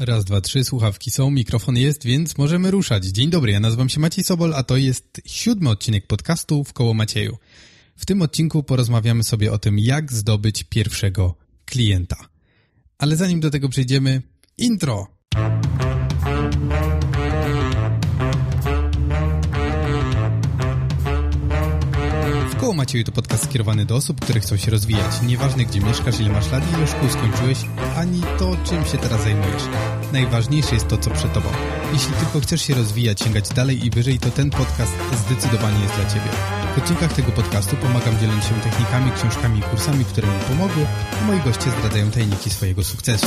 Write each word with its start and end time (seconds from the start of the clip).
Raz, 0.00 0.24
dwa, 0.24 0.40
trzy, 0.40 0.64
słuchawki 0.64 1.10
są, 1.10 1.30
mikrofon 1.30 1.76
jest, 1.76 2.04
więc 2.04 2.38
możemy 2.38 2.70
ruszać. 2.70 3.04
Dzień 3.04 3.30
dobry, 3.30 3.52
ja 3.52 3.60
nazywam 3.60 3.88
się 3.88 4.00
Maciej 4.00 4.24
Sobol, 4.24 4.54
a 4.54 4.62
to 4.62 4.76
jest 4.76 5.20
siódmy 5.26 5.70
odcinek 5.70 6.06
podcastu 6.06 6.64
w 6.64 6.72
koło 6.72 6.94
Macieju. 6.94 7.36
W 7.96 8.06
tym 8.06 8.22
odcinku 8.22 8.62
porozmawiamy 8.62 9.24
sobie 9.24 9.52
o 9.52 9.58
tym, 9.58 9.78
jak 9.78 10.12
zdobyć 10.12 10.64
pierwszego 10.64 11.34
klienta. 11.64 12.16
Ale 12.98 13.16
zanim 13.16 13.40
do 13.40 13.50
tego 13.50 13.68
przejdziemy, 13.68 14.22
intro! 14.58 15.06
Koło 22.66 22.76
Macieju 22.76 23.04
to 23.04 23.12
podcast 23.12 23.44
skierowany 23.44 23.86
do 23.86 23.96
osób, 23.96 24.20
które 24.20 24.40
chcą 24.40 24.56
się 24.56 24.70
rozwijać. 24.70 25.22
Nieważne 25.22 25.64
gdzie 25.64 25.80
mieszkasz, 25.80 26.20
ile 26.20 26.28
masz 26.28 26.52
lat 26.52 26.64
ile 26.76 26.86
szkół 26.86 27.08
skończyłeś, 27.08 27.58
ani 27.96 28.22
to, 28.38 28.56
czym 28.64 28.84
się 28.84 28.98
teraz 28.98 29.22
zajmujesz. 29.22 29.62
Najważniejsze 30.12 30.74
jest 30.74 30.88
to, 30.88 30.98
co 30.98 31.10
przed 31.10 31.32
tobą. 31.32 31.48
Jeśli 31.92 32.12
tylko 32.12 32.40
chcesz 32.40 32.62
się 32.62 32.74
rozwijać, 32.74 33.20
sięgać 33.20 33.48
dalej 33.48 33.86
i 33.86 33.90
wyżej, 33.90 34.18
to 34.18 34.30
ten 34.30 34.50
podcast 34.50 34.92
zdecydowanie 35.26 35.82
jest 35.82 35.94
dla 35.94 36.04
ciebie. 36.04 36.28
W 36.74 36.78
odcinkach 36.78 37.12
tego 37.12 37.32
podcastu 37.32 37.76
pomagam 37.76 38.18
dzieląc 38.18 38.44
się 38.44 38.54
technikami, 38.54 39.12
książkami 39.12 39.58
i 39.58 39.62
kursami, 39.62 40.04
które 40.04 40.28
mi 40.28 40.44
pomogły, 40.48 40.86
a 41.22 41.24
moi 41.24 41.40
goście 41.40 41.70
zdradzają 41.70 42.10
tajniki 42.10 42.50
swojego 42.50 42.84
sukcesu. 42.84 43.26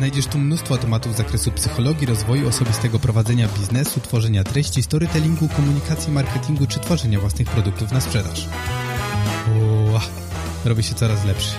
Znajdziesz 0.00 0.26
tu 0.26 0.38
mnóstwo 0.38 0.78
tematów 0.78 1.14
z 1.14 1.16
zakresu 1.16 1.52
psychologii, 1.52 2.06
rozwoju 2.06 2.48
osobistego, 2.48 2.98
prowadzenia 2.98 3.48
biznesu, 3.48 4.00
tworzenia 4.00 4.44
treści, 4.44 4.82
storytellingu, 4.82 5.48
komunikacji, 5.48 6.12
marketingu 6.12 6.66
czy 6.66 6.80
tworzenia 6.80 7.20
własnych 7.20 7.48
produktów 7.48 7.92
na 7.92 8.00
sprzedaż. 8.00 8.48
Uła, 9.88 10.00
robi 10.64 10.82
się 10.82 10.94
coraz 10.94 11.24
lepszy. 11.24 11.50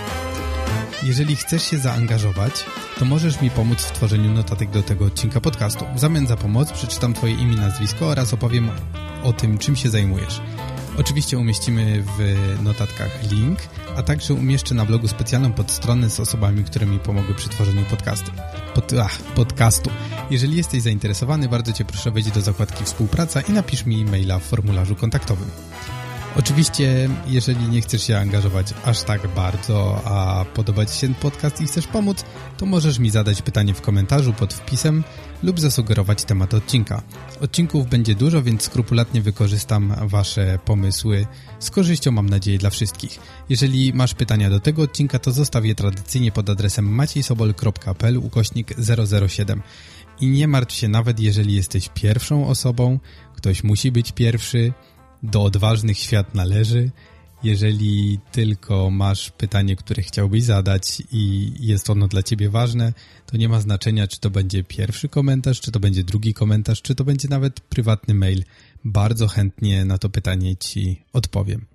Jeżeli 1.04 1.36
chcesz 1.36 1.64
się 1.64 1.78
zaangażować, 1.78 2.66
to 3.00 3.06
możesz 3.06 3.42
mi 3.42 3.50
pomóc 3.50 3.82
w 3.82 3.92
tworzeniu 3.92 4.34
notatek 4.34 4.70
do 4.70 4.84
tego 4.84 5.06
odcinka 5.06 5.42
podcastu. 5.42 5.86
W 5.96 6.00
zamian 6.00 6.28
za 6.28 6.38
pomoc 6.38 6.72
przeczytam 6.72 7.14
Twoje 7.14 7.34
imię 7.34 7.56
nazwisko 7.56 8.08
oraz 8.08 8.34
opowiem 8.34 8.72
o 9.24 9.34
tym, 9.34 9.58
czym 9.58 9.76
się 9.76 9.90
zajmujesz. 9.90 10.42
Oczywiście 10.98 11.38
umieścimy 11.38 12.04
w 12.18 12.36
notatkach 12.64 13.32
link, 13.32 13.60
a 13.98 14.04
także 14.04 14.34
umieszczę 14.34 14.76
na 14.76 14.86
blogu 14.86 15.08
specjalną 15.08 15.54
podstronę 15.54 16.10
z 16.10 16.20
osobami, 16.20 16.64
które 16.64 16.86
mi 16.86 17.00
pomogły 17.00 17.36
przy 17.36 17.50
tworzeniu 17.50 17.86
podcastu. 17.86 18.32
Pod, 18.74 18.94
ach, 18.94 19.18
podcastu. 19.18 19.90
Jeżeli 20.30 20.58
jesteś 20.58 20.82
zainteresowany, 20.82 21.50
bardzo 21.50 21.74
Cię 21.74 21.86
proszę 21.86 22.12
wejść 22.12 22.32
do 22.32 22.42
zakładki 22.42 22.84
współpraca 22.84 23.42
i 23.42 23.52
napisz 23.52 23.86
mi 23.86 24.06
maila 24.06 24.40
w 24.40 24.44
formularzu 24.44 24.96
kontaktowym. 24.96 25.50
Oczywiście, 26.36 27.10
jeżeli 27.28 27.68
nie 27.68 27.82
chcesz 27.82 28.08
się 28.08 28.18
angażować 28.18 28.74
aż 28.86 29.04
tak 29.04 29.28
bardzo, 29.28 30.02
a 30.06 30.46
podoba 30.46 30.86
Ci 30.86 31.00
się 31.00 31.08
ten 31.08 31.16
podcast 31.16 31.62
i 31.62 31.66
chcesz 31.66 31.88
pomóc, 31.88 32.26
to 32.58 32.66
możesz 32.66 33.00
mi 33.00 33.10
zadać 33.10 33.42
pytanie 33.42 33.74
w 33.74 33.82
komentarzu 33.82 34.34
pod 34.34 34.54
wpisem 34.54 35.04
lub 35.44 35.60
zasugerować 35.60 36.24
temat 36.24 36.54
odcinka. 36.54 37.02
Odcinków 37.42 37.90
będzie 37.90 38.16
dużo, 38.16 38.42
więc 38.42 38.64
skrupulatnie 38.64 39.22
wykorzystam 39.22 39.96
Wasze 40.02 40.60
pomysły 40.66 41.28
z 41.60 41.70
korzyścią, 41.70 42.12
mam 42.12 42.30
nadzieję, 42.30 42.58
dla 42.58 42.70
wszystkich. 42.70 43.20
Jeżeli 43.50 43.94
masz 43.94 44.14
pytania 44.14 44.50
do 44.50 44.60
tego 44.60 44.82
odcinka, 44.82 45.20
to 45.20 45.32
zostaw 45.32 45.66
je 45.66 45.76
tradycyjnie 45.76 46.32
pod 46.32 46.50
adresem 46.50 46.86
maciejsobol.pl 46.86 48.18
ukośnik 48.18 48.74
007. 49.28 49.62
I 50.22 50.28
nie 50.28 50.48
martw 50.48 50.76
się 50.76 50.88
nawet, 50.88 51.20
jeżeli 51.20 51.54
jesteś 51.54 51.90
pierwszą 51.94 52.48
osobą, 52.48 53.00
ktoś 53.36 53.64
musi 53.64 53.92
być 53.92 54.12
pierwszy, 54.12 54.74
do 55.24 55.44
odważnych 55.44 55.98
świat 55.98 56.36
należy. 56.36 56.92
Jeżeli 57.44 58.20
tylko 58.32 58.90
masz 58.90 59.32
pytanie, 59.32 59.76
które 59.76 60.04
chciałbyś 60.04 60.44
zadać 60.44 61.02
i 61.12 61.54
jest 61.60 61.90
ono 61.90 62.08
dla 62.08 62.24
ciebie 62.24 62.50
ważne, 62.50 62.94
to 63.26 63.38
nie 63.38 63.50
ma 63.50 63.62
znaczenia, 63.62 64.08
czy 64.08 64.20
to 64.20 64.30
będzie 64.30 64.64
pierwszy 64.64 65.10
komentarz, 65.10 65.62
czy 65.62 65.72
to 65.72 65.80
będzie 65.80 66.04
drugi 66.04 66.34
komentarz, 66.34 66.82
czy 66.82 66.96
to 66.96 67.04
będzie 67.04 67.28
nawet 67.28 67.60
prywatny 67.60 68.14
mail. 68.14 68.44
Bardzo 68.86 69.28
chętnie 69.28 69.86
na 69.86 69.98
to 69.98 70.10
pytanie 70.10 70.58
ci 70.58 71.02
odpowiem. 71.14 71.66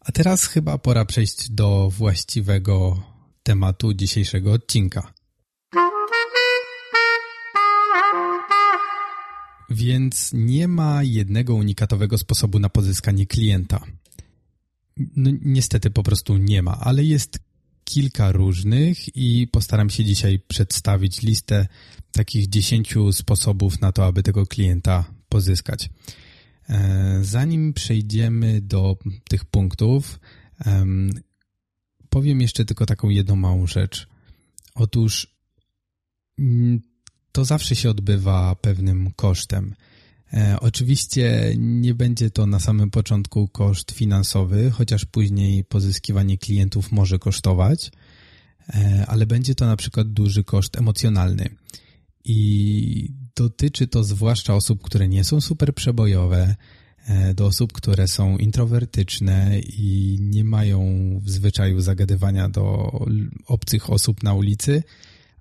A 0.00 0.12
teraz 0.12 0.44
chyba 0.44 0.78
pora 0.78 1.04
przejść 1.04 1.50
do 1.50 1.90
właściwego 1.90 3.02
tematu 3.42 3.94
dzisiejszego 3.94 4.52
odcinka. 4.52 5.17
Więc 9.70 10.30
nie 10.32 10.68
ma 10.68 11.02
jednego 11.02 11.54
unikatowego 11.54 12.18
sposobu 12.18 12.58
na 12.58 12.68
pozyskanie 12.68 13.26
klienta. 13.26 13.84
No, 15.16 15.30
niestety 15.42 15.90
po 15.90 16.02
prostu 16.02 16.36
nie 16.36 16.62
ma, 16.62 16.78
ale 16.80 17.04
jest 17.04 17.38
kilka 17.84 18.32
różnych 18.32 19.16
i 19.16 19.48
postaram 19.52 19.90
się 19.90 20.04
dzisiaj 20.04 20.38
przedstawić 20.48 21.22
listę 21.22 21.66
takich 22.12 22.48
dziesięciu 22.48 23.12
sposobów 23.12 23.80
na 23.80 23.92
to, 23.92 24.06
aby 24.06 24.22
tego 24.22 24.46
klienta 24.46 25.04
pozyskać. 25.28 25.90
E, 26.68 27.18
zanim 27.22 27.72
przejdziemy 27.72 28.60
do 28.60 28.96
tych 29.28 29.44
punktów, 29.44 30.20
powiem 32.08 32.40
jeszcze 32.40 32.64
tylko 32.64 32.86
taką 32.86 33.08
jedną 33.08 33.36
małą 33.36 33.66
rzecz. 33.66 34.08
Otóż 34.74 35.36
mm, 36.38 36.80
to 37.32 37.44
zawsze 37.44 37.76
się 37.76 37.90
odbywa 37.90 38.54
pewnym 38.54 39.10
kosztem. 39.16 39.74
E, 40.32 40.56
oczywiście 40.60 41.54
nie 41.58 41.94
będzie 41.94 42.30
to 42.30 42.46
na 42.46 42.60
samym 42.60 42.90
początku 42.90 43.48
koszt 43.48 43.90
finansowy, 43.90 44.70
chociaż 44.70 45.04
później 45.04 45.64
pozyskiwanie 45.64 46.38
klientów 46.38 46.92
może 46.92 47.18
kosztować, 47.18 47.90
e, 48.68 49.04
ale 49.08 49.26
będzie 49.26 49.54
to 49.54 49.66
na 49.66 49.76
przykład 49.76 50.08
duży 50.08 50.44
koszt 50.44 50.78
emocjonalny. 50.78 51.48
I 52.24 53.12
dotyczy 53.36 53.86
to 53.86 54.04
zwłaszcza 54.04 54.54
osób, 54.54 54.82
które 54.82 55.08
nie 55.08 55.24
są 55.24 55.40
super 55.40 55.74
przebojowe, 55.74 56.56
e, 57.06 57.34
do 57.34 57.46
osób, 57.46 57.72
które 57.72 58.08
są 58.08 58.36
introwertyczne 58.36 59.58
i 59.58 60.18
nie 60.20 60.44
mają 60.44 60.80
w 61.22 61.30
zwyczaju 61.30 61.80
zagadywania 61.80 62.48
do 62.48 62.92
obcych 63.46 63.90
osób 63.90 64.22
na 64.22 64.34
ulicy 64.34 64.82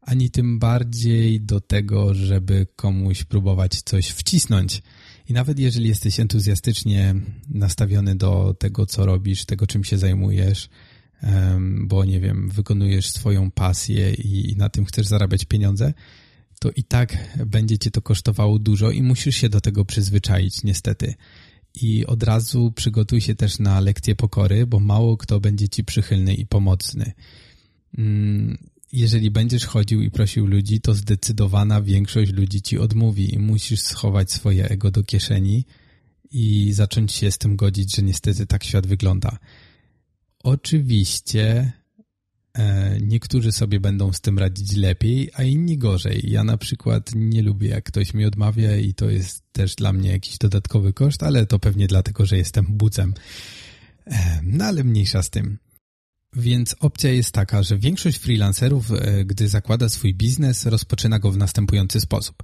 ani 0.07 0.29
tym 0.29 0.59
bardziej 0.59 1.41
do 1.41 1.62
tego, 1.62 2.13
żeby 2.13 2.68
komuś 2.75 3.23
próbować 3.23 3.81
coś 3.81 4.07
wcisnąć. 4.07 4.81
I 5.29 5.34
nawet 5.34 5.59
jeżeli 5.59 5.90
jesteś 5.90 6.19
entuzjastycznie 6.19 7.16
nastawiony 7.50 8.16
do 8.16 8.56
tego, 8.59 8.85
co 8.85 9.06
robisz, 9.06 9.45
tego, 9.45 9.68
czym 9.68 9.84
się 9.84 9.97
zajmujesz, 9.97 10.69
bo 11.79 12.06
nie 12.06 12.19
wiem, 12.19 12.50
wykonujesz 12.50 13.09
swoją 13.09 13.51
pasję 13.51 14.13
i 14.13 14.56
na 14.57 14.69
tym 14.69 14.85
chcesz 14.85 15.07
zarabiać 15.07 15.45
pieniądze, 15.45 15.94
to 16.59 16.72
i 16.72 16.84
tak 16.84 17.38
będzie 17.45 17.78
cię 17.78 17.91
to 17.91 18.01
kosztowało 18.01 18.59
dużo 18.59 18.91
i 18.91 19.01
musisz 19.01 19.35
się 19.35 19.50
do 19.50 19.62
tego 19.62 19.85
przyzwyczaić, 19.85 20.63
niestety. 20.63 21.13
I 21.81 22.06
od 22.06 22.24
razu 22.24 22.72
przygotuj 22.72 23.22
się 23.22 23.35
też 23.35 23.59
na 23.59 23.79
lekcję 23.79 24.16
pokory, 24.16 24.68
bo 24.68 24.79
mało 24.79 25.18
kto 25.18 25.39
będzie 25.39 25.69
ci 25.69 25.84
przychylny 25.84 26.34
i 26.34 26.45
pomocny. 26.45 27.12
Jeżeli 28.92 29.31
będziesz 29.31 29.66
chodził 29.66 30.02
i 30.02 30.12
prosił 30.12 30.46
ludzi, 30.46 30.81
to 30.81 30.94
zdecydowana 30.94 31.81
większość 31.81 32.34
ludzi 32.34 32.62
ci 32.62 32.78
odmówi 32.78 33.34
i 33.34 33.40
musisz 33.40 33.81
schować 33.81 34.31
swoje 34.31 34.70
ego 34.70 34.92
do 34.92 35.03
kieszeni 35.03 35.66
i 36.31 36.74
zacząć 36.74 37.12
się 37.12 37.31
z 37.31 37.38
tym 37.38 37.56
godzić, 37.56 37.96
że 37.96 38.02
niestety 38.02 38.46
tak 38.46 38.64
świat 38.64 38.88
wygląda. 38.88 39.38
Oczywiście 40.44 41.72
e, 42.53 42.98
niektórzy 43.02 43.52
sobie 43.52 43.80
będą 43.80 44.14
z 44.14 44.22
tym 44.22 44.40
radzić 44.40 44.75
lepiej, 44.75 45.30
a 45.34 45.44
inni 45.44 45.78
gorzej. 45.78 46.31
Ja 46.31 46.44
na 46.44 46.58
przykład 46.58 47.12
nie 47.16 47.42
lubię, 47.42 47.69
jak 47.69 47.84
ktoś 47.84 48.14
mi 48.14 48.25
odmawia 48.25 48.78
i 48.78 48.94
to 48.94 49.09
jest 49.09 49.44
też 49.52 49.75
dla 49.75 49.94
mnie 49.94 50.12
jakiś 50.12 50.38
dodatkowy 50.38 50.94
koszt, 50.94 51.24
ale 51.24 51.46
to 51.46 51.59
pewnie 51.59 51.88
dlatego, 51.88 52.25
że 52.25 52.38
jestem 52.38 52.66
bucem. 52.69 53.14
E, 54.08 54.42
no 54.44 54.66
ale 54.66 54.84
mniejsza 54.84 55.24
z 55.24 55.30
tym. 55.30 55.58
Więc 56.35 56.75
opcja 56.79 57.12
jest 57.12 57.31
taka, 57.31 57.63
że 57.63 57.77
większość 57.77 58.18
freelancerów, 58.18 58.91
e, 58.91 59.25
gdy 59.25 59.47
zakłada 59.47 59.89
swój 59.89 60.13
biznes, 60.13 60.65
rozpoczyna 60.65 61.19
go 61.19 61.31
w 61.31 61.38
następujący 61.38 62.00
sposób. 62.00 62.44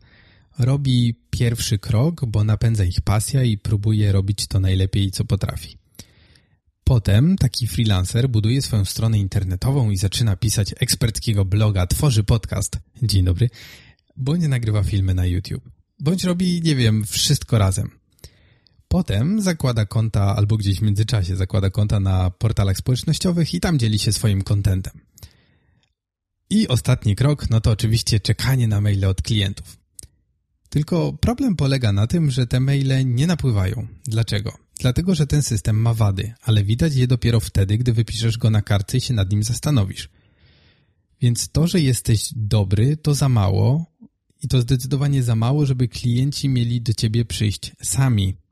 Robi 0.59 1.15
pierwszy 1.30 1.80
krok, 1.80 2.25
bo 2.25 2.44
napędza 2.44 2.83
ich 2.83 3.01
pasja 3.01 3.44
i 3.44 3.57
próbuje 3.57 4.12
robić 4.12 4.47
to 4.47 4.59
najlepiej, 4.59 5.12
co 5.12 5.25
potrafi. 5.25 5.77
Potem 6.83 7.35
taki 7.38 7.68
freelancer 7.68 8.30
buduje 8.30 8.62
swoją 8.62 8.85
stronę 8.85 9.19
internetową 9.19 9.89
i 9.89 9.97
zaczyna 9.97 10.36
pisać 10.36 10.74
eksperckiego 10.79 11.45
bloga, 11.45 11.88
tworzy 11.88 12.24
podcast. 12.24 12.79
Dzień 13.03 13.24
dobry. 13.24 13.50
Bądź 14.15 14.47
nagrywa 14.47 14.83
filmy 14.83 15.13
na 15.13 15.25
YouTube. 15.25 15.69
Bądź 16.00 16.24
robi, 16.24 16.62
nie 16.62 16.75
wiem, 16.75 17.03
wszystko 17.06 17.57
razem. 17.57 18.02
Potem 18.94 19.42
zakłada 19.42 19.86
konta, 19.86 20.36
albo 20.36 20.57
gdzieś 20.57 20.80
w 20.80 20.81
międzyczasie 20.81 21.36
zakłada 21.36 21.69
konta 21.69 22.00
na 22.00 22.30
portalach 22.30 22.78
społecznościowych 22.78 23.54
i 23.54 23.60
tam 23.60 23.80
dzieli 23.80 24.00
się 24.00 24.13
swoim 24.13 24.42
kontentem. 24.42 24.94
I 26.50 26.68
ostatni 26.68 27.16
krok, 27.16 27.50
no 27.50 27.62
to 27.62 27.72
oczywiście 27.72 28.19
czekanie 28.19 28.68
na 28.68 28.81
maile 28.81 29.06
od 29.06 29.22
klientów. 29.22 29.78
Tylko 30.69 31.13
problem 31.13 31.56
polega 31.56 31.92
na 31.92 32.07
tym, 32.07 32.31
że 32.31 32.48
te 32.48 32.60
maile 32.60 33.06
nie 33.06 33.28
napływają. 33.28 33.88
Dlaczego? 34.07 34.54
dlatego 34.80 35.16
że 35.16 35.28
ten 35.28 35.42
system 35.42 35.81
ma 35.81 35.94
wady, 35.94 36.34
ale 36.42 36.63
widać 36.63 36.96
je 36.96 37.07
dopiero 37.07 37.39
wtedy, 37.39 37.78
gdy 37.78 37.94
wypiszesz 37.94 38.38
go 38.38 38.50
na 38.50 38.62
kartce 38.62 38.98
i 38.98 39.01
się 39.01 39.13
nad 39.13 39.31
nim 39.31 39.44
zastanowisz. 39.44 40.10
Więc 41.22 41.50
to, 41.50 41.68
że 41.68 41.80
jesteś 41.80 42.30
dobry, 42.36 42.98
to 42.98 43.13
za 43.13 43.30
mało 43.30 43.86
i 44.42 44.48
to 44.48 44.62
zdecydowanie 44.62 45.24
za 45.24 45.36
mało, 45.36 45.66
żeby 45.66 45.88
klienci 45.88 46.50
mieli 46.50 46.81
do 46.81 46.94
ciebie 46.94 47.25
przyjść 47.25 47.72
sami. 47.84 48.43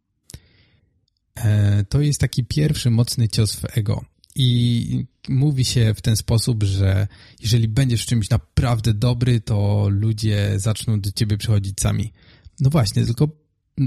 E, 1.36 1.84
to 1.84 2.02
jest 2.02 2.20
taki 2.20 2.46
pierwszy 2.46 2.90
mocny 2.90 3.30
cios 3.30 3.56
w 3.56 3.78
ego. 3.78 4.06
I 4.36 5.06
mówi 5.30 5.66
się 5.66 5.94
w 5.94 6.02
ten 6.02 6.16
sposób, 6.16 6.64
że 6.64 7.08
jeżeli 7.40 7.68
będziesz 7.68 8.04
w 8.04 8.06
czymś 8.06 8.30
naprawdę 8.30 8.94
dobry, 8.94 9.42
to 9.42 9.88
ludzie 9.90 10.54
zaczną 10.56 11.02
do 11.02 11.12
ciebie 11.12 11.38
przychodzić 11.38 11.82
sami. 11.82 12.14
No 12.60 12.70
właśnie, 12.70 13.06
tylko 13.06 13.30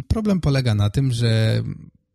problem 0.08 0.40
polega 0.40 0.74
na 0.74 0.90
tym, 0.90 1.12
że 1.12 1.62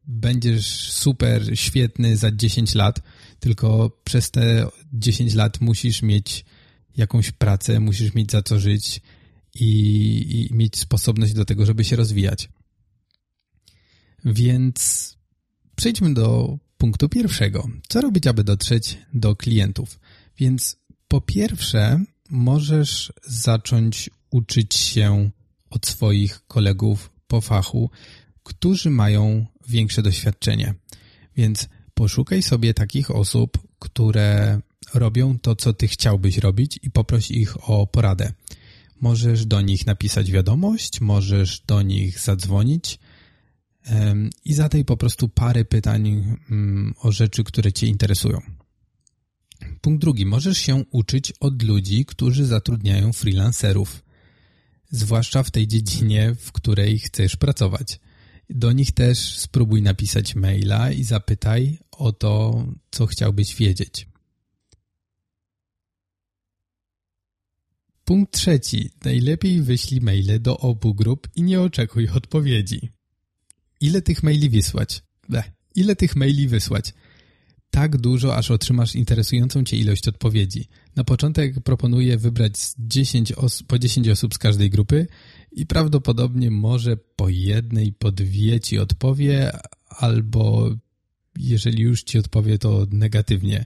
będziesz 0.07 0.91
super 0.91 1.59
świetny 1.59 2.17
za 2.17 2.31
10 2.31 2.75
lat, 2.75 2.99
tylko 3.39 3.97
przez 4.03 4.31
te 4.31 4.67
10 4.93 5.33
lat 5.33 5.61
musisz 5.61 6.01
mieć 6.01 6.45
jakąś 6.97 7.31
pracę, 7.31 7.79
musisz 7.79 8.13
mieć 8.13 8.31
za 8.31 8.41
co 8.41 8.59
żyć 8.59 9.01
i, 9.55 10.49
i 10.51 10.55
mieć 10.55 10.79
sposobność 10.79 11.33
do 11.33 11.45
tego, 11.45 11.65
żeby 11.65 11.83
się 11.83 11.95
rozwijać. 11.95 12.49
Więc 14.25 15.18
przejdźmy 15.79 16.13
do 16.13 16.57
punktu 16.77 17.09
pierwszego. 17.09 17.69
Co 17.89 18.01
robić, 18.01 18.27
aby 18.27 18.43
dotrzeć 18.43 18.97
do 19.13 19.35
klientów? 19.35 19.99
Więc 20.37 20.77
po 21.07 21.21
pierwsze, 21.21 22.03
możesz 22.29 23.13
zacząć 23.23 24.09
uczyć 24.31 24.75
się 24.75 25.29
od 25.69 25.87
swoich 25.87 26.47
kolegów 26.47 27.11
po 27.27 27.41
fachu, 27.41 27.89
którzy 28.43 28.89
mają 28.89 29.45
większe 29.67 30.01
doświadczenie. 30.01 30.73
Więc 31.37 31.69
poszukaj 31.93 32.41
sobie 32.41 32.73
takich 32.73 33.11
osób, 33.11 33.57
które 33.79 34.61
robią 34.93 35.39
to, 35.39 35.55
co 35.55 35.73
ty 35.73 35.87
chciałbyś 35.87 36.37
robić 36.37 36.79
i 36.83 36.91
poproś 36.91 37.31
ich 37.31 37.69
o 37.69 37.87
poradę. 37.87 38.33
Możesz 39.01 39.45
do 39.45 39.61
nich 39.61 39.85
napisać 39.85 40.31
wiadomość, 40.31 41.01
możesz 41.01 41.59
do 41.67 41.81
nich 41.81 42.19
zadzwonić 42.19 42.99
i 44.45 44.53
zadaj 44.53 44.85
po 44.85 44.97
prostu 44.97 45.29
parę 45.29 45.65
pytań 45.65 46.07
mm, 46.51 46.93
o 47.01 47.11
rzeczy, 47.11 47.43
które 47.43 47.73
cię 47.73 47.87
interesują. 47.87 48.41
Punkt 49.81 50.01
drugi. 50.01 50.25
Możesz 50.25 50.57
się 50.57 50.83
uczyć 50.91 51.33
od 51.39 51.63
ludzi, 51.63 52.05
którzy 52.05 52.45
zatrudniają 52.45 53.13
freelancerów 53.13 54.03
zwłaszcza 54.91 55.43
w 55.43 55.51
tej 55.51 55.67
dziedzinie, 55.67 56.35
w 56.39 56.51
której 56.51 56.99
chcesz 56.99 57.35
pracować. 57.35 57.99
Do 58.49 58.71
nich 58.71 58.91
też 58.91 59.37
spróbuj 59.37 59.81
napisać 59.81 60.35
maila 60.35 60.91
i 60.91 61.03
zapytaj 61.03 61.79
o 61.91 62.11
to, 62.11 62.63
co 62.91 63.05
chciałbyś 63.05 63.55
wiedzieć. 63.55 64.07
Punkt 68.05 68.33
trzeci. 68.33 68.89
Najlepiej 69.05 69.61
wyślij 69.61 70.01
maile 70.01 70.39
do 70.39 70.57
obu 70.57 70.93
grup 70.93 71.27
i 71.35 71.43
nie 71.43 71.61
oczekuj 71.61 72.07
odpowiedzi. 72.07 72.89
Ile 73.81 74.01
tych 74.01 74.23
maili 74.23 74.49
wysłać? 74.49 75.03
Ile 75.75 75.95
tych 75.95 76.15
maili 76.15 76.47
wysłać? 76.47 76.93
tak 77.71 77.97
dużo, 77.97 78.35
aż 78.35 78.51
otrzymasz 78.51 78.95
interesującą 78.95 79.63
cię 79.63 79.77
ilość 79.77 80.07
odpowiedzi. 80.07 80.67
Na 80.95 81.03
początek 81.03 81.59
proponuję 81.59 82.17
wybrać 82.17 82.53
10 82.79 83.33
po 83.67 83.79
10 83.79 84.09
osób 84.09 84.33
z 84.33 84.37
każdej 84.37 84.69
grupy 84.69 85.07
i 85.51 85.65
prawdopodobnie 85.65 86.51
może 86.51 86.97
po 86.97 87.29
jednej, 87.29 87.93
po 87.93 88.11
dwie 88.11 88.59
ci 88.59 88.79
odpowie, 88.79 89.51
albo 89.89 90.69
jeżeli 91.37 91.83
już 91.83 92.03
ci 92.03 92.19
odpowie, 92.19 92.57
to 92.57 92.87
negatywnie. 92.91 93.65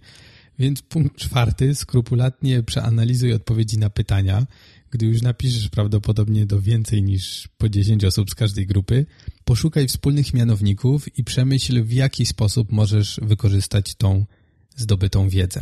Więc 0.59 0.81
punkt 0.81 1.18
czwarty, 1.18 1.75
skrupulatnie 1.75 2.63
przeanalizuj 2.63 3.33
odpowiedzi 3.33 3.77
na 3.77 3.89
pytania. 3.89 4.48
Gdy 4.94 5.06
już 5.06 5.22
napiszesz 5.22 5.69
prawdopodobnie 5.69 6.45
do 6.45 6.62
więcej 6.62 7.04
niż 7.04 7.48
po 7.57 7.69
10 7.69 8.04
osób 8.04 8.30
z 8.30 8.36
każdej 8.36 8.68
grupy, 8.68 9.06
poszukaj 9.45 9.88
wspólnych 9.88 10.34
mianowników 10.34 11.18
i 11.18 11.24
przemyśl, 11.24 11.84
w 11.84 11.92
jaki 11.92 12.25
sposób 12.25 12.72
możesz 12.72 13.19
wykorzystać 13.24 13.95
tą 13.95 14.25
zdobytą 14.75 15.30
wiedzę. 15.30 15.62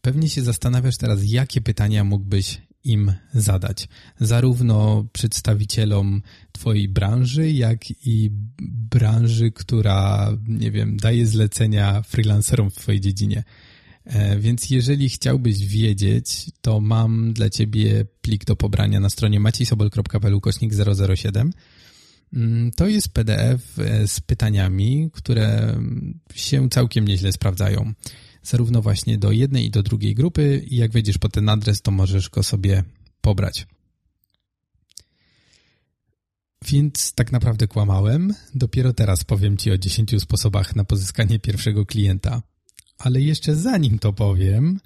Pewnie 0.00 0.28
się 0.28 0.42
zastanawiasz 0.42 0.96
teraz, 0.96 1.20
jakie 1.24 1.60
pytania 1.60 2.04
mógłbyś 2.04 2.60
im 2.84 3.12
zadać. 3.34 3.88
Zarówno 4.20 5.06
przedstawicielom 5.12 6.22
Twojej 6.52 6.88
branży, 6.88 7.50
jak 7.50 8.06
i 8.06 8.30
branży, 8.90 9.50
która, 9.50 10.30
nie 10.46 10.70
wiem, 10.70 10.96
daje 10.96 11.26
zlecenia 11.26 12.02
freelancerom 12.02 12.70
w 12.70 12.74
Twojej 12.74 13.00
dziedzinie. 13.00 13.44
E, 14.08 14.38
więc 14.38 14.70
jeżeli 14.70 15.08
chciałbyś 15.08 15.66
wiedzieć, 15.66 16.50
to 16.60 16.80
mam 16.80 17.32
dla 17.32 17.50
Ciebie 17.50 18.04
plik 18.20 18.44
do 18.44 18.56
pobrania 18.56 19.00
na 19.00 19.10
stronie 19.10 19.40
maciejsobol.pl 19.40 20.40
kośnik 20.40 20.72
007. 21.14 21.52
Mm, 22.32 22.70
to 22.70 22.86
jest 22.86 23.08
PDF 23.08 23.78
e, 23.78 24.08
z 24.08 24.20
pytaniami, 24.20 25.10
które 25.12 25.78
się 26.34 26.68
całkiem 26.68 27.08
nieźle 27.08 27.32
sprawdzają. 27.32 27.92
Zarówno 28.42 28.82
właśnie 28.82 29.18
do 29.18 29.32
jednej 29.32 29.66
i 29.66 29.70
do 29.70 29.82
drugiej 29.82 30.14
grupy 30.14 30.64
i 30.66 30.76
jak 30.76 30.92
wejdziesz 30.92 31.18
po 31.18 31.28
ten 31.28 31.48
adres, 31.48 31.82
to 31.82 31.90
możesz 31.90 32.30
go 32.30 32.42
sobie 32.42 32.84
pobrać. 33.20 33.66
Więc 36.66 37.12
tak 37.12 37.32
naprawdę 37.32 37.66
kłamałem. 37.66 38.34
Dopiero 38.54 38.92
teraz 38.92 39.24
powiem 39.24 39.56
Ci 39.56 39.70
o 39.70 39.78
10 39.78 40.22
sposobach 40.22 40.76
na 40.76 40.84
pozyskanie 40.84 41.38
pierwszego 41.38 41.86
klienta. 41.86 42.42
Ale 42.98 43.20
jeszcze 43.20 43.56
zanim 43.56 43.98
to 43.98 44.12
powiem, 44.12 44.80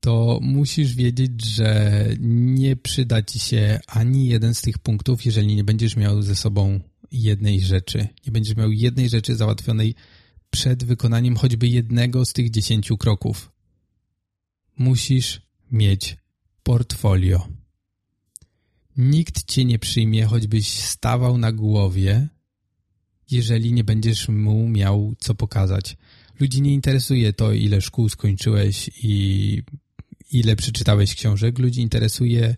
to 0.00 0.38
musisz 0.42 0.94
wiedzieć, 0.94 1.44
że 1.44 2.06
nie 2.20 2.76
przyda 2.76 3.22
ci 3.22 3.38
się 3.38 3.80
ani 3.86 4.28
jeden 4.28 4.54
z 4.54 4.62
tych 4.62 4.78
punktów, 4.78 5.24
jeżeli 5.24 5.56
nie 5.56 5.64
będziesz 5.64 5.96
miał 5.96 6.22
ze 6.22 6.36
sobą 6.36 6.80
jednej 7.12 7.60
rzeczy. 7.60 8.08
Nie 8.26 8.32
będziesz 8.32 8.56
miał 8.56 8.72
jednej 8.72 9.08
rzeczy 9.08 9.36
załatwionej 9.36 9.94
przed 10.50 10.84
wykonaniem 10.84 11.36
choćby 11.36 11.68
jednego 11.68 12.24
z 12.24 12.32
tych 12.32 12.50
dziesięciu 12.50 12.96
kroków. 12.96 13.52
Musisz 14.78 15.42
mieć 15.70 16.16
portfolio. 16.62 17.48
Nikt 18.96 19.44
cię 19.44 19.64
nie 19.64 19.78
przyjmie, 19.78 20.24
choćbyś 20.24 20.68
stawał 20.68 21.38
na 21.38 21.52
głowie, 21.52 22.28
jeżeli 23.30 23.72
nie 23.72 23.84
będziesz 23.84 24.28
mu 24.28 24.68
miał 24.68 25.14
co 25.18 25.34
pokazać 25.34 25.96
ludzi 26.40 26.62
nie 26.62 26.74
interesuje 26.74 27.32
to, 27.32 27.52
ile 27.52 27.80
szkół 27.80 28.08
skończyłeś 28.08 28.90
i 29.02 29.62
ile 30.32 30.56
przeczytałeś 30.56 31.14
książek. 31.14 31.58
Ludzi 31.58 31.80
interesuje 31.80 32.56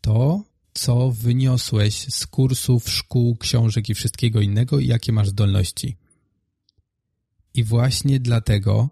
to, 0.00 0.44
co 0.74 1.10
wyniosłeś 1.10 1.94
z 1.94 2.26
kursów, 2.26 2.90
szkół, 2.90 3.36
książek 3.36 3.88
i 3.88 3.94
wszystkiego 3.94 4.40
innego 4.40 4.78
i 4.78 4.86
jakie 4.86 5.12
masz 5.12 5.28
zdolności. 5.28 5.96
I 7.54 7.64
właśnie 7.64 8.20
dlatego, 8.20 8.88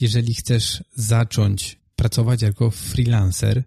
jeżeli 0.00 0.34
chcesz 0.34 0.84
zacząć 0.94 1.78
pracować 1.96 2.42
jako 2.42 2.70
freelancer, 2.70 3.64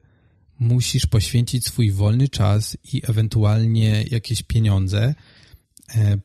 musisz 0.59 1.05
poświęcić 1.05 1.65
swój 1.65 1.91
wolny 1.91 2.29
czas 2.29 2.77
i 2.93 3.01
ewentualnie 3.03 4.03
jakieś 4.11 4.43
pieniądze 4.43 5.15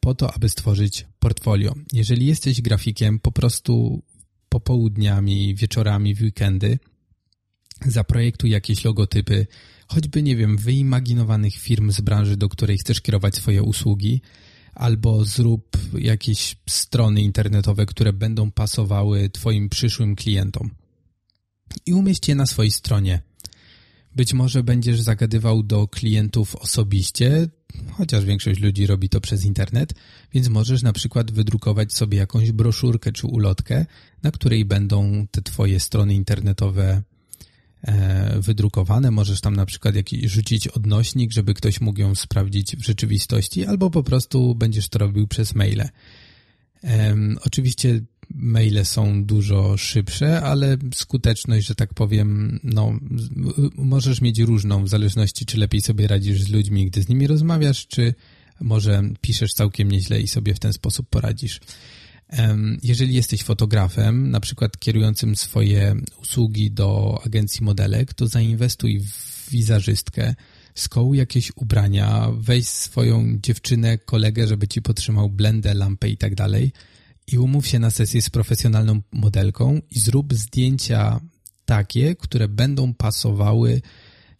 po 0.00 0.14
to, 0.14 0.34
aby 0.34 0.48
stworzyć 0.48 1.06
portfolio. 1.18 1.74
Jeżeli 1.92 2.26
jesteś 2.26 2.62
grafikiem, 2.62 3.18
po 3.18 3.32
prostu 3.32 4.02
popołudniami, 4.48 5.54
wieczorami, 5.54 6.14
w 6.14 6.22
weekendy 6.22 6.78
zaprojektuj 7.86 8.50
jakieś 8.50 8.84
logotypy, 8.84 9.46
choćby, 9.88 10.22
nie 10.22 10.36
wiem, 10.36 10.56
wyimaginowanych 10.56 11.54
firm 11.54 11.92
z 11.92 12.00
branży, 12.00 12.36
do 12.36 12.48
której 12.48 12.78
chcesz 12.78 13.00
kierować 13.00 13.34
swoje 13.34 13.62
usługi, 13.62 14.20
albo 14.74 15.24
zrób 15.24 15.76
jakieś 15.98 16.56
strony 16.68 17.20
internetowe, 17.20 17.86
które 17.86 18.12
będą 18.12 18.50
pasowały 18.50 19.30
Twoim 19.30 19.68
przyszłym 19.68 20.16
klientom. 20.16 20.70
I 21.86 21.94
umieść 21.94 22.28
je 22.28 22.34
na 22.34 22.46
swojej 22.46 22.70
stronie. 22.70 23.22
Być 24.16 24.34
może 24.34 24.62
będziesz 24.62 25.00
zagadywał 25.00 25.62
do 25.62 25.88
klientów 25.88 26.56
osobiście, 26.56 27.48
chociaż 27.92 28.24
większość 28.24 28.60
ludzi 28.60 28.86
robi 28.86 29.08
to 29.08 29.20
przez 29.20 29.44
internet, 29.44 29.94
więc 30.32 30.48
możesz 30.48 30.82
na 30.82 30.92
przykład 30.92 31.30
wydrukować 31.30 31.92
sobie 31.92 32.18
jakąś 32.18 32.52
broszurkę 32.52 33.12
czy 33.12 33.26
ulotkę, 33.26 33.86
na 34.22 34.30
której 34.30 34.64
będą 34.64 35.26
te 35.30 35.42
twoje 35.42 35.80
strony 35.80 36.14
internetowe 36.14 37.02
e, 37.82 38.40
wydrukowane. 38.40 39.10
Możesz 39.10 39.40
tam 39.40 39.56
na 39.56 39.66
przykład 39.66 39.94
jakiś, 39.94 40.30
rzucić 40.30 40.68
odnośnik, 40.68 41.32
żeby 41.32 41.54
ktoś 41.54 41.80
mógł 41.80 42.00
ją 42.00 42.14
sprawdzić 42.14 42.76
w 42.76 42.84
rzeczywistości, 42.84 43.66
albo 43.66 43.90
po 43.90 44.02
prostu 44.02 44.54
będziesz 44.54 44.88
to 44.88 44.98
robił 44.98 45.26
przez 45.26 45.54
maile. 45.54 45.88
Oczywiście 47.44 48.00
maile 48.34 48.84
są 48.84 49.24
dużo 49.24 49.76
szybsze, 49.76 50.42
ale 50.42 50.76
skuteczność, 50.94 51.66
że 51.66 51.74
tak 51.74 51.94
powiem, 51.94 52.60
no, 52.64 52.98
możesz 53.76 54.20
mieć 54.20 54.38
różną 54.38 54.84
w 54.84 54.88
zależności, 54.88 55.46
czy 55.46 55.58
lepiej 55.58 55.80
sobie 55.80 56.06
radzisz 56.08 56.42
z 56.42 56.48
ludźmi, 56.48 56.86
gdy 56.86 57.02
z 57.02 57.08
nimi 57.08 57.26
rozmawiasz, 57.26 57.86
czy 57.86 58.14
może 58.60 59.02
piszesz 59.20 59.52
całkiem 59.52 59.90
nieźle 59.90 60.20
i 60.20 60.28
sobie 60.28 60.54
w 60.54 60.58
ten 60.58 60.72
sposób 60.72 61.08
poradzisz. 61.08 61.60
Jeżeli 62.82 63.14
jesteś 63.14 63.42
fotografem, 63.42 64.30
na 64.30 64.40
przykład 64.40 64.78
kierującym 64.78 65.36
swoje 65.36 65.94
usługi 66.22 66.70
do 66.70 67.20
agencji 67.26 67.64
modelek, 67.64 68.14
to 68.14 68.26
zainwestuj 68.26 69.00
w 69.00 69.50
wizerzystkę, 69.50 70.34
skołuj 70.74 71.18
jakieś 71.18 71.52
ubrania, 71.56 72.28
weź 72.38 72.68
swoją 72.68 73.38
dziewczynę, 73.42 73.98
kolegę, 73.98 74.46
żeby 74.46 74.68
ci 74.68 74.82
potrzymał 74.82 75.30
blendę, 75.30 75.74
lampę 75.74 76.08
i 76.08 76.16
tak 76.16 76.34
dalej 76.34 76.72
i 77.32 77.38
umów 77.38 77.66
się 77.66 77.78
na 77.78 77.90
sesję 77.90 78.22
z 78.22 78.30
profesjonalną 78.30 79.00
modelką 79.12 79.80
i 79.90 80.00
zrób 80.00 80.34
zdjęcia 80.34 81.20
takie, 81.64 82.16
które 82.16 82.48
będą 82.48 82.94
pasowały 82.94 83.80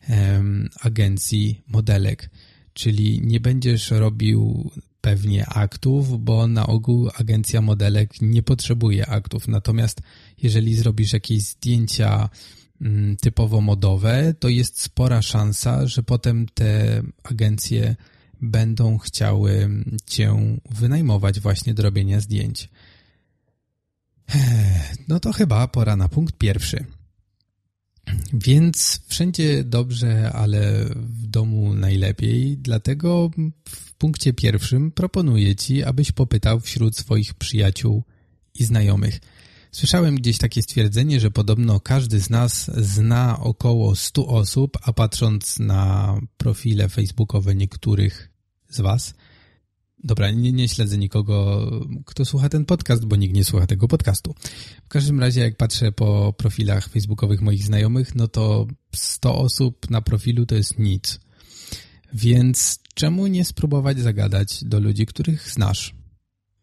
um, 0.09 0.68
agencji 0.80 1.62
modelek. 1.66 2.30
Czyli 2.73 3.21
nie 3.25 3.40
będziesz 3.40 3.90
robił 3.90 4.71
pewnie 5.00 5.47
aktów, 5.47 6.25
bo 6.25 6.47
na 6.47 6.66
ogół 6.66 7.11
agencja 7.14 7.61
modelek 7.61 8.21
nie 8.21 8.42
potrzebuje 8.42 9.07
aktów. 9.07 9.49
Natomiast 9.49 10.00
jeżeli 10.42 10.76
zrobisz 10.76 11.12
jakieś 11.12 11.42
zdjęcia 11.42 12.28
mm, 12.80 13.16
typowo 13.16 13.61
modowe, 13.61 14.35
to 14.38 14.49
jest 14.49 14.83
spora 14.83 15.23
szansa, 15.23 15.87
że 15.87 16.02
potem 16.02 16.47
te 16.54 17.02
agencje 17.23 17.97
będą 18.40 18.99
chciały 18.99 19.68
cię 20.07 20.59
wynajmować 20.71 21.40
właśnie 21.40 21.75
do 21.75 21.83
robienia 21.83 22.21
zdjęć. 22.21 22.68
No 25.08 25.20
to 25.20 25.32
chyba 25.32 25.68
pora 25.68 25.97
na 25.97 26.08
punkt 26.08 26.38
pierwszy. 26.38 26.85
Więc 28.32 29.00
wszędzie 29.06 29.64
dobrze, 29.64 30.32
ale 30.32 30.85
w 30.97 31.26
domu 31.26 31.75
najlepiej. 31.75 32.58
Dlatego 32.58 33.30
w 33.68 33.94
punkcie 33.94 34.32
pierwszym 34.32 34.90
proponuję 34.92 35.56
Ci, 35.56 35.85
abyś 35.85 36.12
popytał 36.12 36.61
wśród 36.61 36.97
swoich 36.97 37.35
przyjaciół 37.35 38.04
i 38.54 38.64
znajomych. 38.64 39.20
Słyszałem 39.73 40.16
gdzieś 40.16 40.38
takie 40.38 40.62
stwierdzenie, 40.62 41.20
że 41.20 41.30
podobno 41.30 41.80
każdy 41.80 42.20
z 42.20 42.30
nas 42.30 42.70
zna 42.76 43.40
około 43.40 43.97
100 43.97 44.26
osób, 44.26 44.78
a 44.82 44.92
patrząc 44.92 45.58
na 45.58 46.14
profile 46.37 46.88
facebookowe 46.88 47.54
niektórych 47.54 48.30
z 48.68 48.80
Was, 48.80 49.14
Dobra, 50.04 50.30
nie, 50.30 50.52
nie 50.52 50.68
śledzę 50.68 50.98
nikogo, 50.98 51.70
kto 52.04 52.24
słucha 52.24 52.48
ten 52.48 52.64
podcast, 52.64 53.04
bo 53.04 53.16
nikt 53.16 53.34
nie 53.34 53.44
słucha 53.44 53.66
tego 53.66 53.88
podcastu. 53.88 54.34
W 54.84 54.88
każdym 54.88 55.20
razie, 55.20 55.40
jak 55.40 55.56
patrzę 55.56 55.92
po 55.92 56.32
profilach 56.32 56.88
facebookowych 56.88 57.40
moich 57.40 57.64
znajomych, 57.64 58.14
no 58.14 58.28
to 58.28 58.66
100 58.94 59.38
osób 59.38 59.90
na 59.90 60.02
profilu 60.02 60.46
to 60.46 60.54
jest 60.54 60.78
nic. 60.78 61.20
Więc 62.12 62.78
czemu 62.94 63.26
nie 63.26 63.44
spróbować 63.44 64.00
zagadać 64.00 64.64
do 64.64 64.80
ludzi, 64.80 65.06
których 65.06 65.50
znasz? 65.50 65.94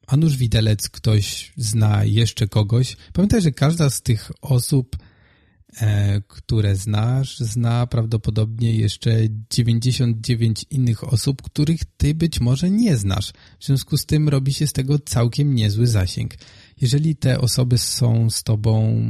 A 0.08 0.18
nuż 0.18 0.38
widelec 0.38 0.90
ktoś 0.90 1.54
zna 1.58 2.04
jeszcze 2.04 2.48
kogoś. 2.48 2.98
Pamiętaj, 3.14 3.42
że 3.42 3.52
każda 3.52 3.90
z 3.90 4.02
tych 4.02 4.32
osób 4.42 4.98
które 6.28 6.76
znasz, 6.76 7.40
zna 7.40 7.88
prawdopodobnie 7.88 8.76
jeszcze 8.76 9.18
99 9.52 10.66
innych 10.70 11.14
osób, 11.14 11.42
których 11.42 11.80
ty 11.98 12.14
być 12.14 12.40
może 12.40 12.70
nie 12.70 12.98
znasz. 12.98 13.34
W 13.60 13.66
związku 13.66 13.98
z 13.98 14.06
tym 14.06 14.30
robi 14.30 14.54
się 14.54 14.68
z 14.68 14.74
tego 14.74 15.00
całkiem 15.00 15.56
niezły 15.56 15.88
zasięg. 15.88 16.36
Jeżeli 16.82 17.16
te 17.16 17.42
osoby 17.42 17.78
są 17.78 18.30
z 18.30 18.44
tobą 18.44 19.06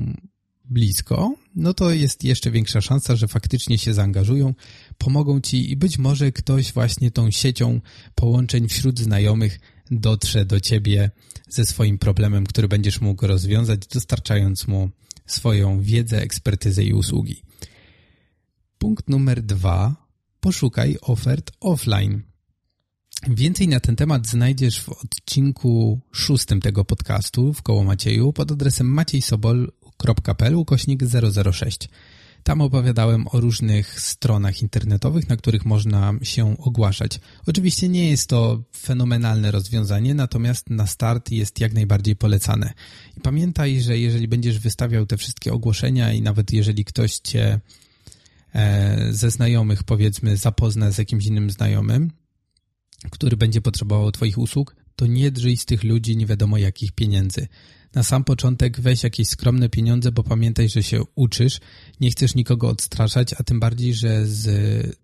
blisko, 0.65 1.35
no 1.55 1.73
to 1.73 1.91
jest 1.91 2.23
jeszcze 2.23 2.51
większa 2.51 2.81
szansa, 2.81 3.15
że 3.15 3.27
faktycznie 3.27 3.77
się 3.77 3.93
zaangażują, 3.93 4.53
pomogą 4.97 5.41
ci 5.41 5.71
i 5.71 5.75
być 5.75 5.97
może 5.97 6.31
ktoś 6.31 6.73
właśnie 6.73 7.11
tą 7.11 7.31
siecią 7.31 7.81
połączeń 8.15 8.67
wśród 8.67 8.99
znajomych 8.99 9.59
dotrze 9.91 10.45
do 10.45 10.59
ciebie 10.59 11.11
ze 11.49 11.65
swoim 11.65 11.97
problemem, 11.97 12.45
który 12.45 12.67
będziesz 12.67 13.01
mógł 13.01 13.27
rozwiązać, 13.27 13.87
dostarczając 13.87 14.67
mu 14.67 14.89
swoją 15.25 15.81
wiedzę, 15.81 16.21
ekspertyzę 16.21 16.83
i 16.83 16.93
usługi. 16.93 17.41
Punkt 18.77 19.09
numer 19.09 19.41
dwa. 19.41 19.95
Poszukaj 20.39 20.97
ofert 21.01 21.51
offline. 21.59 22.21
Więcej 23.27 23.67
na 23.67 23.79
ten 23.79 23.95
temat 23.95 24.27
znajdziesz 24.27 24.81
w 24.81 24.89
odcinku 24.89 25.99
szóstym 26.11 26.61
tego 26.61 26.85
podcastu 26.85 27.53
w 27.53 27.61
Koło 27.61 27.83
Macieju 27.83 28.33
pod 28.33 28.51
adresem 28.51 28.87
maciejsobol.pl 28.87 30.55
ukośnik 30.55 31.03
006. 31.51 31.89
Tam 32.45 32.61
opowiadałem 32.61 33.27
o 33.31 33.39
różnych 33.39 34.01
stronach 34.01 34.61
internetowych, 34.61 35.29
na 35.29 35.37
których 35.37 35.65
można 35.65 36.13
się 36.23 36.57
ogłaszać. 36.57 37.19
Oczywiście 37.47 37.89
nie 37.89 38.09
jest 38.09 38.29
to 38.29 38.63
fenomenalne 38.77 39.51
rozwiązanie, 39.51 40.13
natomiast 40.13 40.69
na 40.69 40.87
start 40.87 41.31
jest 41.31 41.59
jak 41.59 41.73
najbardziej 41.73 42.15
polecane. 42.15 42.73
I 43.17 43.21
pamiętaj, 43.21 43.81
że 43.81 43.97
jeżeli 43.97 44.27
będziesz 44.27 44.59
wystawiał 44.59 45.05
te 45.05 45.17
wszystkie 45.17 45.53
ogłoszenia 45.53 46.13
i 46.13 46.21
nawet 46.21 46.53
jeżeli 46.53 46.85
ktoś 46.85 47.15
cię 47.15 47.59
e, 48.55 49.13
ze 49.13 49.31
znajomych 49.31 49.83
powiedzmy 49.83 50.37
zapozna 50.37 50.91
z 50.91 50.97
jakimś 50.97 51.25
innym 51.25 51.49
znajomym, 51.49 52.11
który 53.11 53.37
będzie 53.37 53.61
potrzebował 53.61 54.11
Twoich 54.11 54.37
usług, 54.37 54.75
to 54.95 55.07
nie 55.07 55.31
drżyj 55.31 55.57
z 55.57 55.65
tych 55.65 55.83
ludzi 55.83 56.17
nie 56.17 56.25
wiadomo 56.25 56.57
jakich 56.57 56.91
pieniędzy 56.91 57.47
na 57.95 58.03
sam 58.03 58.23
początek 58.23 58.81
weź 58.81 59.03
jakieś 59.03 59.27
skromne 59.27 59.69
pieniądze, 59.69 60.11
bo 60.11 60.23
pamiętaj, 60.23 60.69
że 60.69 60.83
się 60.83 61.01
uczysz, 61.15 61.59
nie 62.01 62.11
chcesz 62.11 62.35
nikogo 62.35 62.69
odstraszać, 62.69 63.33
a 63.33 63.43
tym 63.43 63.59
bardziej, 63.59 63.93
że 63.93 64.27
z, 64.27 64.97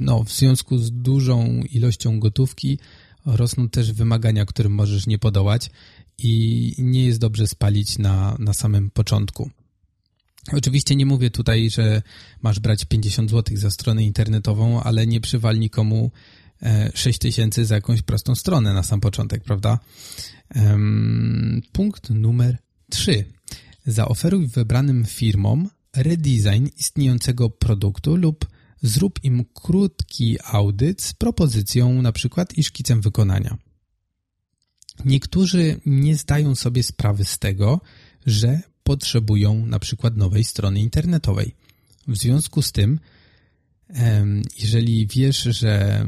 no, 0.00 0.24
w 0.24 0.32
związku 0.32 0.78
z 0.78 0.92
dużą 0.92 1.62
ilością 1.70 2.20
gotówki 2.20 2.78
rosną 3.26 3.68
też 3.68 3.92
wymagania, 3.92 4.44
którym 4.44 4.72
możesz 4.72 5.06
nie 5.06 5.18
podołać 5.18 5.70
i 6.18 6.74
nie 6.78 7.04
jest 7.06 7.18
dobrze 7.18 7.46
spalić 7.46 7.98
na, 7.98 8.36
na 8.38 8.52
samym 8.52 8.90
początku. 8.90 9.50
Oczywiście 10.52 10.96
nie 10.96 11.06
mówię 11.06 11.30
tutaj, 11.30 11.70
że 11.70 12.02
masz 12.42 12.60
brać 12.60 12.84
50 12.84 13.30
zł 13.30 13.56
za 13.56 13.70
stronę 13.70 14.04
internetową, 14.04 14.82
ale 14.82 15.06
nie 15.06 15.20
przywal 15.20 15.58
nikomu 15.58 16.10
6 16.94 17.16
e, 17.16 17.18
tysięcy 17.18 17.64
za 17.64 17.74
jakąś 17.74 18.02
prostą 18.02 18.34
stronę 18.34 18.74
na 18.74 18.82
sam 18.82 19.00
początek, 19.00 19.44
prawda? 19.44 19.78
Punkt 21.72 22.10
numer 22.10 22.56
3. 22.90 23.24
Zaoferuj 23.86 24.46
wybranym 24.46 25.04
firmom 25.04 25.68
redesign 25.96 26.66
istniejącego 26.76 27.50
produktu 27.50 28.16
lub 28.16 28.46
zrób 28.82 29.24
im 29.24 29.44
krótki 29.54 30.36
audyt 30.44 31.02
z 31.02 31.12
propozycją 31.12 32.02
na 32.02 32.12
przykład 32.12 32.58
i 32.58 32.64
szkicem 32.64 33.00
wykonania. 33.00 33.58
Niektórzy 35.04 35.80
nie 35.86 36.16
zdają 36.16 36.54
sobie 36.54 36.82
sprawy 36.82 37.24
z 37.24 37.38
tego, 37.38 37.80
że 38.26 38.60
potrzebują 38.82 39.66
na 39.66 39.78
przykład 39.78 40.16
nowej 40.16 40.44
strony 40.44 40.80
internetowej. 40.80 41.54
W 42.08 42.16
związku 42.16 42.62
z 42.62 42.72
tym, 42.72 43.00
jeżeli 44.58 45.06
wiesz, 45.06 45.42
że 45.42 46.04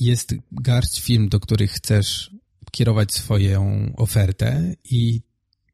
jest 0.00 0.34
garść 0.52 1.00
firm, 1.00 1.28
do 1.28 1.40
których 1.40 1.72
chcesz 1.72 2.30
kierować 2.70 3.14
swoją 3.14 3.92
ofertę 3.96 4.74
i 4.90 5.20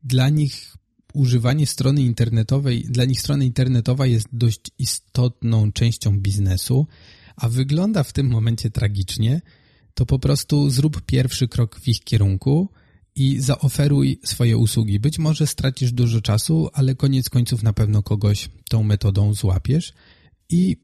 dla 0.05 0.29
nich 0.29 0.77
używanie 1.15 1.67
strony 1.67 2.03
internetowej, 2.03 2.85
dla 2.89 3.05
nich 3.05 3.21
strona 3.21 3.45
internetowa 3.45 4.07
jest 4.07 4.29
dość 4.33 4.61
istotną 4.79 5.73
częścią 5.73 6.21
biznesu, 6.21 6.87
a 7.37 7.49
wygląda 7.49 8.03
w 8.03 8.13
tym 8.13 8.27
momencie 8.27 8.71
tragicznie, 8.71 9.41
to 9.95 10.07
po 10.07 10.19
prostu 10.19 10.71
zrób 10.71 11.03
pierwszy 11.03 11.49
krok 11.49 11.81
w 11.81 11.89
ich 11.89 12.01
kierunku 12.01 12.69
i 13.17 13.41
zaoferuj 13.41 14.21
swoje 14.25 14.57
usługi. 14.57 15.01
Być 15.01 15.19
może 15.19 15.47
stracisz 15.47 15.93
dużo 15.93 16.21
czasu, 16.21 16.69
ale 16.73 16.95
koniec 16.95 17.31
końców 17.31 17.63
na 17.63 17.73
pewno 17.73 18.03
kogoś 18.03 18.49
tą 18.69 18.83
metodą 18.83 19.35
złapiesz 19.35 19.93
i 20.49 20.77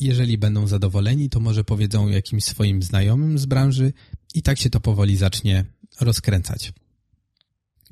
jeżeli 0.00 0.38
będą 0.38 0.66
zadowoleni, 0.66 1.30
to 1.30 1.40
może 1.40 1.64
powiedzą 1.64 2.08
jakimś 2.08 2.44
swoim 2.44 2.82
znajomym 2.82 3.38
z 3.38 3.46
branży 3.46 3.92
i 4.34 4.42
tak 4.42 4.58
się 4.58 4.70
to 4.70 4.80
powoli 4.80 5.16
zacznie 5.16 5.64
rozkręcać. 6.00 6.72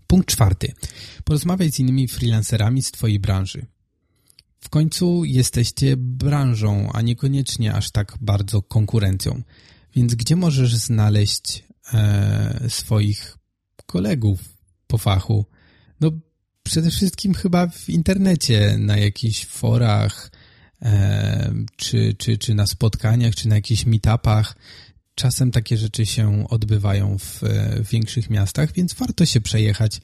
Punkt 0.07 0.29
czwarty. 0.29 0.73
Porozmawiaj 1.25 1.73
z 1.73 1.79
innymi 1.79 2.09
freelancerami 2.09 2.83
z 2.83 2.91
Twojej 2.91 3.21
branży. 3.21 3.67
W 4.61 4.69
końcu 4.69 5.25
jesteście 5.25 5.97
branżą, 5.97 6.93
a 6.93 7.03
niekoniecznie 7.03 7.75
aż 7.75 7.91
tak 7.91 8.19
bardzo 8.21 8.63
konkurencją. 8.63 9.43
Więc 9.95 10.15
gdzie 10.15 10.37
możesz 10.37 10.77
znaleźć 10.77 11.65
e, 11.93 12.61
swoich 12.69 13.39
kolegów 13.87 14.41
po 14.87 14.99
fachu? 14.99 15.47
No 16.01 16.11
przede 16.63 16.91
wszystkim 16.91 17.35
chyba 17.35 17.67
w 17.67 17.89
internecie, 17.89 18.77
na 18.79 18.97
jakichś 18.97 19.47
forach, 19.47 20.31
czy, 21.77 22.15
czy, 22.19 22.39
czy 22.39 22.55
na 22.55 22.67
spotkaniach, 22.67 23.35
czy 23.35 23.49
na 23.49 23.55
jakichś 23.55 23.87
meetupach. 23.87 24.57
Czasem 25.15 25.51
takie 25.51 25.77
rzeczy 25.77 26.07
się 26.07 26.49
odbywają 26.49 27.19
w, 27.19 27.41
w 27.85 27.89
większych 27.91 28.31
miastach, 28.31 28.73
więc 28.73 28.95
warto 28.95 29.27
się 29.27 29.41
przejechać, 29.41 30.01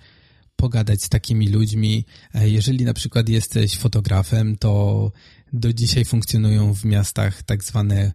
pogadać 0.57 1.03
z 1.03 1.09
takimi 1.09 1.49
ludźmi. 1.49 2.05
E, 2.35 2.49
jeżeli 2.49 2.85
na 2.85 2.95
przykład 2.95 3.29
jesteś 3.29 3.79
fotografem, 3.79 4.57
to 4.57 5.13
do 5.53 5.73
dzisiaj 5.73 6.05
funkcjonują 6.05 6.75
w 6.75 6.85
miastach 6.85 7.43
tak 7.43 7.65
zwane 7.65 8.13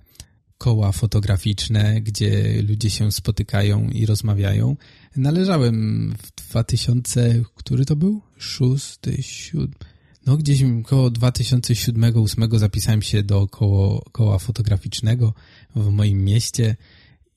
koła 0.57 0.91
fotograficzne, 0.91 2.01
gdzie 2.01 2.61
ludzie 2.67 2.89
się 2.89 3.11
spotykają 3.11 3.89
i 3.89 4.05
rozmawiają. 4.05 4.75
Należałem 5.15 6.15
w 6.23 6.49
2000, 6.49 7.43
który 7.55 7.85
to 7.85 7.95
był? 7.95 8.21
Szósty, 8.37 9.23
siódmy. 9.23 9.90
No 10.25 10.37
gdzieś 10.37 10.63
około 10.63 11.09
2007-2008 11.09 12.59
zapisałem 12.59 13.01
się 13.01 13.23
do 13.23 13.47
koło, 13.47 14.09
koła 14.11 14.39
fotograficznego 14.39 15.33
w 15.75 15.89
moim 15.89 16.23
mieście 16.23 16.75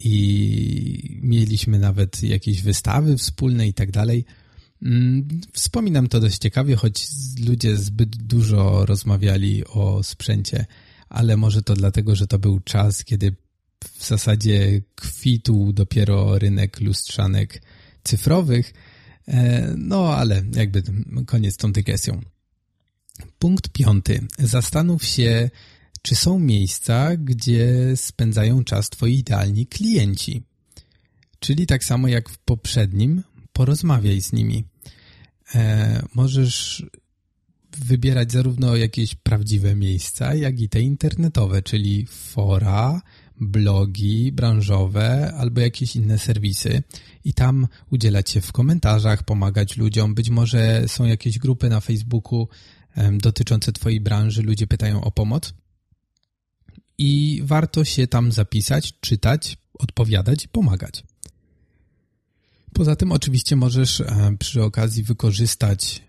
i 0.00 1.18
mieliśmy 1.22 1.78
nawet 1.78 2.22
jakieś 2.22 2.62
wystawy 2.62 3.16
wspólne 3.16 3.68
i 3.68 3.74
tak 3.74 3.90
dalej. 3.90 4.24
Mm, 4.82 5.28
wspominam 5.52 6.08
to 6.08 6.20
dość 6.20 6.38
ciekawie, 6.38 6.76
choć 6.76 7.06
ludzie 7.46 7.76
zbyt 7.76 8.16
dużo 8.16 8.86
rozmawiali 8.86 9.64
o 9.66 10.02
sprzęcie, 10.02 10.66
ale 11.08 11.36
może 11.36 11.62
to 11.62 11.74
dlatego, 11.74 12.16
że 12.16 12.26
to 12.26 12.38
był 12.38 12.60
czas, 12.60 13.04
kiedy 13.04 13.34
w 13.98 14.06
zasadzie 14.06 14.82
kwitł 14.94 15.72
dopiero 15.72 16.38
rynek 16.38 16.80
lustrzanek 16.80 17.62
cyfrowych. 18.04 18.74
E, 19.28 19.74
no, 19.78 20.14
ale 20.14 20.42
jakby 20.56 20.82
koniec 21.26 21.56
tą 21.56 21.72
dygresją. 21.72 22.20
Punkt 23.38 23.68
piąty. 23.68 24.26
Zastanów 24.38 25.04
się, 25.04 25.50
czy 26.02 26.14
są 26.14 26.38
miejsca, 26.38 27.16
gdzie 27.16 27.92
spędzają 27.96 28.64
czas 28.64 28.90
twoi 28.90 29.14
idealni 29.18 29.66
klienci. 29.66 30.42
Czyli 31.38 31.66
tak 31.66 31.84
samo 31.84 32.08
jak 32.08 32.28
w 32.28 32.38
poprzednim, 32.38 33.22
porozmawiaj 33.52 34.20
z 34.20 34.32
nimi. 34.32 34.64
E, 35.54 36.02
możesz 36.14 36.86
wybierać 37.78 38.32
zarówno 38.32 38.76
jakieś 38.76 39.14
prawdziwe 39.14 39.74
miejsca, 39.74 40.34
jak 40.34 40.60
i 40.60 40.68
te 40.68 40.80
internetowe, 40.80 41.62
czyli 41.62 42.06
fora, 42.06 43.02
blogi 43.40 44.32
branżowe 44.32 45.32
albo 45.34 45.60
jakieś 45.60 45.96
inne 45.96 46.18
serwisy 46.18 46.82
i 47.24 47.34
tam 47.34 47.66
udzielać 47.90 48.30
się 48.30 48.40
w 48.40 48.52
komentarzach, 48.52 49.22
pomagać 49.22 49.76
ludziom. 49.76 50.14
Być 50.14 50.30
może 50.30 50.84
są 50.88 51.04
jakieś 51.04 51.38
grupy 51.38 51.68
na 51.68 51.80
Facebooku 51.80 52.48
dotyczące 53.12 53.72
Twojej 53.72 54.00
branży, 54.00 54.42
ludzie 54.42 54.66
pytają 54.66 55.04
o 55.04 55.10
pomoc 55.10 55.54
i 56.98 57.40
warto 57.44 57.84
się 57.84 58.06
tam 58.06 58.32
zapisać, 58.32 58.94
czytać, 59.00 59.58
odpowiadać 59.78 60.44
i 60.44 60.48
pomagać. 60.48 61.04
Poza 62.72 62.96
tym 62.96 63.12
oczywiście 63.12 63.56
możesz 63.56 64.02
przy 64.38 64.62
okazji 64.62 65.02
wykorzystać 65.02 66.02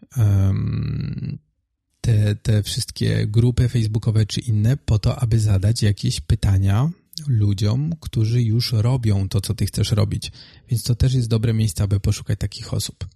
te, 2.02 2.36
te 2.36 2.64
wszystkie 2.64 3.28
grupy 3.28 3.70
facebookowe 3.70 4.26
czy 4.26 4.42
inne 4.42 4.78
po 4.78 5.00
to, 5.00 5.20
aby 5.20 5.40
zadać 5.40 5.82
jakieś 5.82 6.20
pytania 6.20 6.90
ludziom, 7.28 7.94
którzy 8.00 8.42
już 8.42 8.72
robią 8.72 9.30
to, 9.30 9.42
co 9.42 9.54
ty 9.54 9.66
chcesz 9.66 9.92
robić. 9.92 10.32
Więc 10.70 10.84
to 10.84 10.96
też 10.96 11.14
jest 11.14 11.28
dobre 11.28 11.54
miejsce, 11.54 11.84
aby 11.84 12.00
poszukać 12.00 12.40
takich 12.40 12.74
osób. 12.74 13.08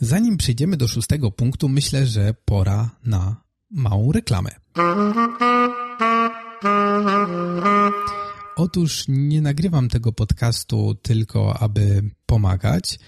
Zanim 0.00 0.36
przejdziemy 0.36 0.76
do 0.76 0.88
szóstego 0.88 1.30
punktu, 1.30 1.68
myślę, 1.68 2.06
że 2.06 2.34
pora 2.44 2.90
na 3.04 3.44
małą 3.70 4.12
reklamę. 4.12 4.50
Otóż 8.56 9.04
nie 9.08 9.42
nagrywam 9.42 9.88
tego 9.88 10.12
podcastu 10.12 10.94
tylko, 11.02 11.58
aby 11.58 12.10
pomagać. 12.26 12.98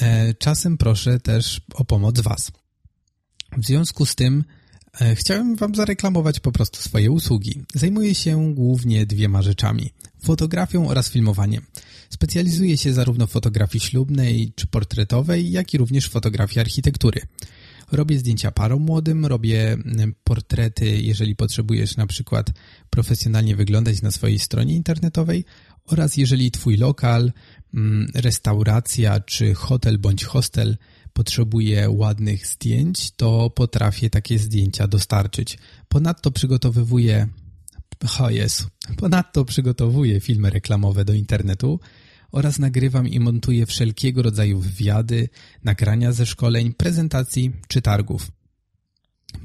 E, 0.00 0.34
czasem 0.34 0.78
proszę 0.78 1.20
też 1.20 1.60
o 1.74 1.84
pomoc 1.84 2.20
Was. 2.20 2.52
W 3.56 3.66
związku 3.66 4.06
z 4.06 4.14
tym 4.14 4.44
e, 5.00 5.14
chciałem 5.14 5.56
Wam 5.56 5.74
zareklamować 5.74 6.40
po 6.40 6.52
prostu 6.52 6.80
swoje 6.80 7.10
usługi. 7.10 7.62
Zajmuję 7.74 8.14
się 8.14 8.54
głównie 8.54 9.06
dwiema 9.06 9.42
rzeczami: 9.42 9.90
fotografią 10.22 10.88
oraz 10.88 11.10
filmowaniem. 11.10 11.66
Specjalizuję 12.12 12.76
się 12.76 12.92
zarówno 12.92 13.26
w 13.26 13.30
fotografii 13.30 13.84
ślubnej 13.84 14.52
czy 14.56 14.66
portretowej, 14.66 15.50
jak 15.50 15.74
i 15.74 15.78
również 15.78 16.06
w 16.06 16.10
fotografii 16.10 16.60
architektury. 16.60 17.20
Robię 17.92 18.18
zdjęcia 18.18 18.50
parom 18.50 18.82
młodym, 18.82 19.26
robię 19.26 19.76
portrety, 20.24 20.86
jeżeli 21.02 21.36
potrzebujesz 21.36 21.96
na 21.96 22.06
przykład 22.06 22.50
profesjonalnie 22.90 23.56
wyglądać 23.56 24.02
na 24.02 24.10
swojej 24.10 24.38
stronie 24.38 24.74
internetowej 24.74 25.44
oraz 25.86 26.16
jeżeli 26.16 26.50
Twój 26.50 26.76
lokal, 26.76 27.32
restauracja 28.14 29.20
czy 29.20 29.54
hotel 29.54 29.98
bądź 29.98 30.24
hostel 30.24 30.76
potrzebuje 31.12 31.90
ładnych 31.90 32.46
zdjęć, 32.46 33.10
to 33.10 33.50
potrafię 33.50 34.10
takie 34.10 34.38
zdjęcia 34.38 34.88
dostarczyć. 34.88 35.58
Ponadto 35.88 36.30
przygotowywuję 36.30 37.28
o 38.20 38.30
Jezu. 38.30 38.64
Ponadto 38.96 39.44
przygotowuję 39.44 40.20
filmy 40.20 40.50
reklamowe 40.50 41.04
do 41.04 41.12
internetu 41.12 41.80
oraz 42.32 42.58
nagrywam 42.58 43.08
i 43.08 43.20
montuję 43.20 43.66
wszelkiego 43.66 44.22
rodzaju 44.22 44.60
wywiady, 44.60 45.28
nagrania 45.64 46.12
ze 46.12 46.26
szkoleń, 46.26 46.72
prezentacji 46.72 47.52
czy 47.68 47.82
targów. 47.82 48.30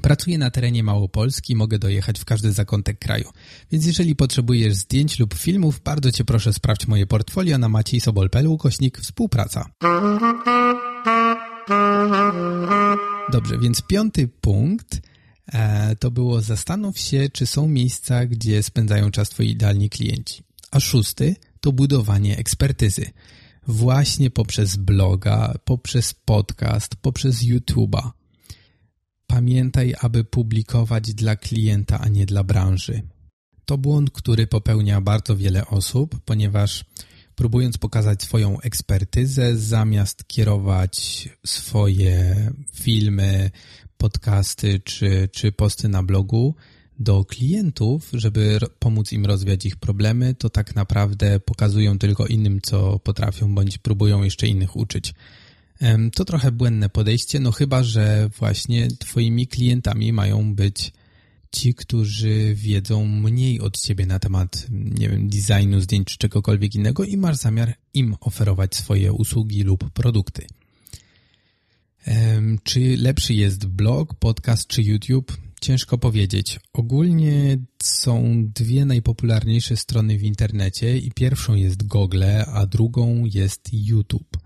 Pracuję 0.02 0.38
na 0.38 0.50
terenie 0.50 0.82
Małopolski, 0.82 1.56
mogę 1.56 1.78
dojechać 1.78 2.20
w 2.20 2.24
każdy 2.24 2.52
zakątek 2.52 2.98
kraju. 2.98 3.30
Więc 3.72 3.86
jeżeli 3.86 4.16
potrzebujesz 4.16 4.74
zdjęć 4.74 5.18
lub 5.18 5.34
filmów, 5.34 5.80
bardzo 5.84 6.12
Cię 6.12 6.24
proszę 6.24 6.52
sprawdź 6.52 6.86
moje 6.86 7.06
portfolio 7.06 7.58
na 7.58 7.68
Maciej 7.68 8.00
Sobol.pl 8.00 8.46
ukośnik 8.46 8.98
współpraca. 8.98 9.70
Dobrze, 13.32 13.58
więc 13.58 13.82
piąty 13.82 14.28
punkt 14.28 15.00
e, 15.46 15.96
to 15.96 16.10
było 16.10 16.40
zastanów 16.40 16.98
się, 16.98 17.28
czy 17.32 17.46
są 17.46 17.68
miejsca, 17.68 18.26
gdzie 18.26 18.62
spędzają 18.62 19.10
czas 19.10 19.28
Twoi 19.28 19.50
idealni 19.50 19.90
klienci. 19.90 20.42
A 20.70 20.80
szósty 20.80 21.36
to 21.60 21.72
budowanie 21.72 22.38
ekspertyzy. 22.38 23.10
Właśnie 23.66 24.30
poprzez 24.30 24.76
bloga, 24.76 25.54
poprzez 25.64 26.14
podcast, 26.14 26.96
poprzez 26.96 27.42
YouTube'a. 27.42 28.10
Pamiętaj, 29.26 29.94
aby 30.00 30.24
publikować 30.24 31.14
dla 31.14 31.36
klienta, 31.36 32.00
a 32.00 32.08
nie 32.08 32.26
dla 32.26 32.44
branży. 32.44 33.02
To 33.64 33.78
błąd, 33.78 34.10
który 34.10 34.46
popełnia 34.46 35.00
bardzo 35.00 35.36
wiele 35.36 35.66
osób, 35.66 36.20
ponieważ 36.24 36.84
próbując 37.34 37.78
pokazać 37.78 38.22
swoją 38.22 38.60
ekspertyzę, 38.60 39.56
zamiast 39.56 40.28
kierować 40.28 41.28
swoje 41.46 42.36
filmy, 42.74 43.50
podcasty 43.96 44.80
czy, 44.80 45.28
czy 45.32 45.52
posty 45.52 45.88
na 45.88 46.02
blogu 46.02 46.54
do 46.98 47.24
klientów, 47.24 48.10
żeby 48.12 48.58
pomóc 48.78 49.12
im 49.12 49.26
rozwiać 49.26 49.66
ich 49.66 49.76
problemy, 49.76 50.34
to 50.34 50.50
tak 50.50 50.74
naprawdę 50.74 51.40
pokazują 51.40 51.98
tylko 51.98 52.26
innym, 52.26 52.60
co 52.62 52.98
potrafią, 52.98 53.54
bądź 53.54 53.78
próbują 53.78 54.22
jeszcze 54.22 54.46
innych 54.46 54.76
uczyć. 54.76 55.14
To 56.14 56.24
trochę 56.24 56.52
błędne 56.52 56.88
podejście, 56.88 57.40
no 57.40 57.52
chyba, 57.52 57.82
że 57.82 58.30
właśnie 58.38 58.88
Twoimi 58.88 59.46
klientami 59.46 60.12
mają 60.12 60.54
być 60.54 60.92
ci, 61.52 61.74
którzy 61.74 62.54
wiedzą 62.54 63.06
mniej 63.06 63.60
od 63.60 63.80
ciebie 63.80 64.06
na 64.06 64.18
temat, 64.18 64.66
nie 64.70 65.08
wiem, 65.08 65.28
designu, 65.28 65.80
zdjęć 65.80 66.06
czy 66.08 66.18
czegokolwiek 66.18 66.74
innego 66.74 67.04
i 67.04 67.16
masz 67.16 67.36
zamiar 67.36 67.74
im 67.94 68.16
oferować 68.20 68.76
swoje 68.76 69.12
usługi 69.12 69.62
lub 69.62 69.90
produkty. 69.90 70.46
Czy 72.62 72.96
lepszy 72.96 73.34
jest 73.34 73.66
blog, 73.66 74.14
podcast 74.14 74.66
czy 74.66 74.82
YouTube? 74.82 75.36
Ciężko 75.60 75.98
powiedzieć. 75.98 76.60
Ogólnie 76.72 77.58
są 77.82 78.44
dwie 78.54 78.84
najpopularniejsze 78.84 79.76
strony 79.76 80.18
w 80.18 80.22
internecie 80.22 80.98
i 80.98 81.12
pierwszą 81.12 81.54
jest 81.54 81.86
Google, 81.86 82.24
a 82.46 82.66
drugą 82.66 83.24
jest 83.24 83.68
YouTube. 83.72 84.38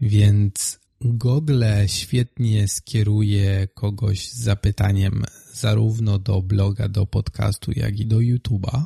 Więc 0.00 0.78
Google 1.00 1.64
świetnie 1.86 2.68
skieruje 2.68 3.68
kogoś 3.74 4.28
z 4.28 4.38
zapytaniem 4.38 5.24
zarówno 5.52 6.18
do 6.18 6.42
bloga, 6.42 6.88
do 6.88 7.06
podcastu, 7.06 7.72
jak 7.76 8.00
i 8.00 8.06
do 8.06 8.16
YouTube'a. 8.16 8.84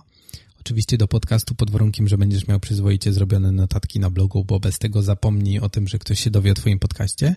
Oczywiście 0.60 0.98
do 0.98 1.08
podcastu 1.08 1.54
pod 1.54 1.70
warunkiem, 1.70 2.08
że 2.08 2.18
będziesz 2.18 2.46
miał 2.46 2.60
przyzwoicie 2.60 3.12
zrobione 3.12 3.52
notatki 3.52 4.00
na 4.00 4.10
blogu, 4.10 4.44
bo 4.44 4.60
bez 4.60 4.78
tego 4.78 5.02
zapomnij 5.02 5.58
o 5.58 5.68
tym, 5.68 5.88
że 5.88 5.98
ktoś 5.98 6.20
się 6.20 6.30
dowie 6.30 6.52
o 6.52 6.54
Twoim 6.54 6.78
podcaście. 6.78 7.36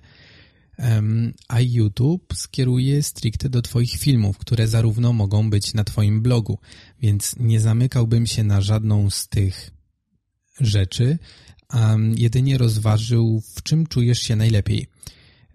A 1.47 1.59
YouTube 1.59 2.33
skieruje 2.33 3.03
stricte 3.03 3.49
do 3.49 3.61
Twoich 3.61 3.91
filmów, 3.91 4.37
które 4.37 4.67
zarówno 4.67 5.13
mogą 5.13 5.49
być 5.49 5.73
na 5.73 5.83
Twoim 5.83 6.21
blogu, 6.21 6.59
więc 7.01 7.35
nie 7.39 7.59
zamykałbym 7.59 8.27
się 8.27 8.43
na 8.43 8.61
żadną 8.61 9.09
z 9.09 9.27
tych 9.27 9.71
rzeczy, 10.59 11.19
a 11.69 11.95
jedynie 12.15 12.57
rozważył, 12.57 13.41
w 13.55 13.63
czym 13.63 13.87
czujesz 13.87 14.19
się 14.19 14.35
najlepiej. 14.35 14.87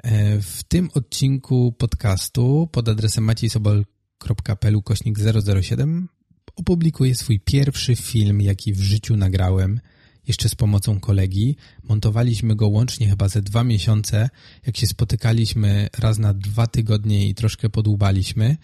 E, 0.03 0.41
w 0.41 0.63
tym 0.63 0.91
odcinku 0.95 1.73
podcastu 1.79 2.69
pod 2.73 2.89
adresem 2.89 3.25
maciejsobol.pl 3.25 4.83
kośnik 4.83 5.19
007 5.63 6.09
opublikuję 6.57 7.15
swój 7.15 7.41
pierwszy 7.41 7.97
film, 7.97 8.41
jaki 8.41 8.73
w 8.73 8.81
życiu 8.81 9.17
nagrałem, 9.17 9.81
jeszcze 10.29 10.49
z 10.49 10.55
pomocą 10.55 11.01
kolegi. 11.01 11.57
Montowaliśmy 11.83 12.57
go 12.57 12.69
łącznie 12.69 13.09
chyba 13.09 13.29
ze 13.29 13.43
dwa 13.43 13.65
miesiące, 13.65 14.31
jak 14.67 14.77
się 14.77 14.87
spotykaliśmy 14.87 15.89
raz 15.99 16.19
na 16.19 16.35
dwa 16.35 16.67
tygodnie 16.67 17.29
i 17.29 17.35
troszkę 17.35 17.71
podłubaliśmy. 17.71 18.57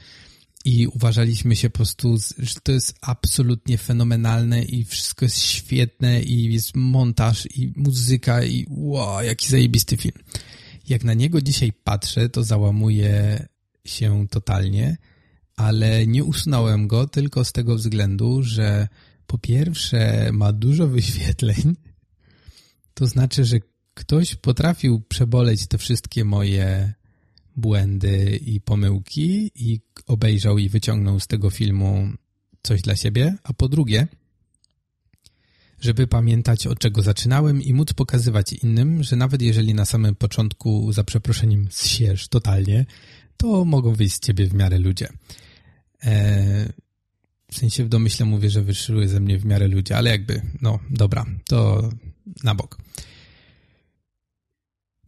i 0.64 0.86
uważaliśmy 0.86 1.56
się 1.56 1.70
po 1.70 1.76
prostu, 1.76 2.16
że 2.38 2.54
to 2.62 2.72
jest 2.72 2.94
absolutnie 3.00 3.78
fenomenalne 3.78 4.62
i 4.62 4.84
wszystko 4.84 5.24
jest 5.24 5.38
świetne 5.38 6.22
i 6.22 6.52
jest 6.52 6.76
montaż 6.76 7.46
i 7.56 7.72
muzyka 7.76 8.44
i 8.44 8.66
wow, 8.68 9.22
jaki 9.22 9.48
zajebisty 9.48 9.96
film. 9.96 10.18
Jak 10.88 11.04
na 11.04 11.14
niego 11.14 11.40
dzisiaj 11.40 11.72
patrzę, 11.84 12.28
to 12.28 12.44
załamuje 12.44 13.46
się 13.84 14.26
totalnie, 14.30 14.96
ale 15.56 16.06
nie 16.06 16.24
usunąłem 16.24 16.88
go 16.88 17.06
tylko 17.06 17.44
z 17.44 17.52
tego 17.52 17.76
względu, 17.76 18.42
że 18.42 18.88
po 19.32 19.38
pierwsze 19.38 20.30
ma 20.32 20.52
dużo 20.52 20.88
wyświetleń, 20.88 21.76
to 22.94 23.06
znaczy, 23.06 23.44
że 23.44 23.56
ktoś 23.94 24.34
potrafił 24.34 25.00
przeboleć 25.00 25.66
te 25.66 25.78
wszystkie 25.78 26.24
moje 26.24 26.92
błędy 27.56 28.40
i 28.46 28.60
pomyłki 28.60 29.50
i 29.54 29.80
obejrzał 30.06 30.58
i 30.58 30.68
wyciągnął 30.68 31.20
z 31.20 31.26
tego 31.26 31.50
filmu 31.50 32.08
coś 32.62 32.82
dla 32.82 32.96
siebie, 32.96 33.36
a 33.42 33.52
po 33.52 33.68
drugie, 33.68 34.06
żeby 35.80 36.06
pamiętać 36.06 36.66
od 36.66 36.78
czego 36.78 37.02
zaczynałem 37.02 37.62
i 37.62 37.74
móc 37.74 37.92
pokazywać 37.92 38.52
innym, 38.52 39.02
że 39.02 39.16
nawet 39.16 39.42
jeżeli 39.42 39.74
na 39.74 39.84
samym 39.84 40.14
początku 40.14 40.92
za 40.92 41.04
przeproszeniem 41.04 41.68
zsiesz 41.70 42.28
totalnie, 42.28 42.86
to 43.36 43.64
mogą 43.64 43.94
wyjść 43.94 44.16
z 44.16 44.20
ciebie 44.20 44.46
w 44.46 44.54
miarę 44.54 44.78
ludzie. 44.78 45.08
Eee, 46.02 46.68
w 47.52 47.56
sensie 47.56 47.84
w 47.84 47.88
domyśle 47.88 48.26
mówię, 48.26 48.50
że 48.50 48.62
wyszły 48.62 49.08
ze 49.08 49.20
mnie 49.20 49.38
w 49.38 49.44
miarę 49.44 49.68
ludzie, 49.68 49.96
ale 49.96 50.10
jakby, 50.10 50.42
no 50.62 50.78
dobra, 50.90 51.26
to 51.46 51.90
na 52.44 52.54
bok. 52.54 52.78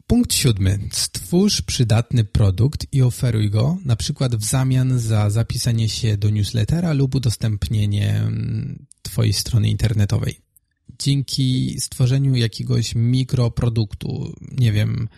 Punkt 0.06 0.34
siódmy. 0.34 0.78
Stwórz 0.92 1.62
przydatny 1.62 2.24
produkt 2.24 2.86
i 2.92 3.02
oferuj 3.02 3.50
go, 3.50 3.78
na 3.84 3.96
przykład 3.96 4.36
w 4.36 4.44
zamian 4.44 4.98
za 4.98 5.30
zapisanie 5.30 5.88
się 5.88 6.16
do 6.16 6.30
newslettera 6.30 6.92
lub 6.92 7.14
udostępnienie 7.14 8.16
mm, 8.16 8.86
Twojej 9.02 9.32
strony 9.32 9.68
internetowej. 9.68 10.40
Dzięki 10.98 11.76
stworzeniu 11.80 12.36
jakiegoś 12.36 12.94
mikroproduktu, 12.94 14.34
nie 14.58 14.72
wiem, 14.72 15.08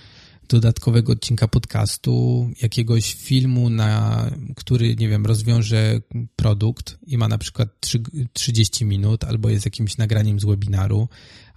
dodatkowego 0.48 1.12
odcinka 1.12 1.48
podcastu, 1.48 2.48
jakiegoś 2.62 3.14
filmu, 3.14 3.70
na 3.70 4.22
który, 4.56 4.96
nie 4.96 5.08
wiem, 5.08 5.26
rozwiąże 5.26 6.00
produkt 6.36 6.98
i 7.06 7.18
ma 7.18 7.28
na 7.28 7.38
przykład 7.38 7.68
30 8.32 8.84
minut, 8.84 9.24
albo 9.24 9.48
jest 9.48 9.64
jakimś 9.64 9.96
nagraniem 9.96 10.40
z 10.40 10.44
webinaru, 10.44 11.08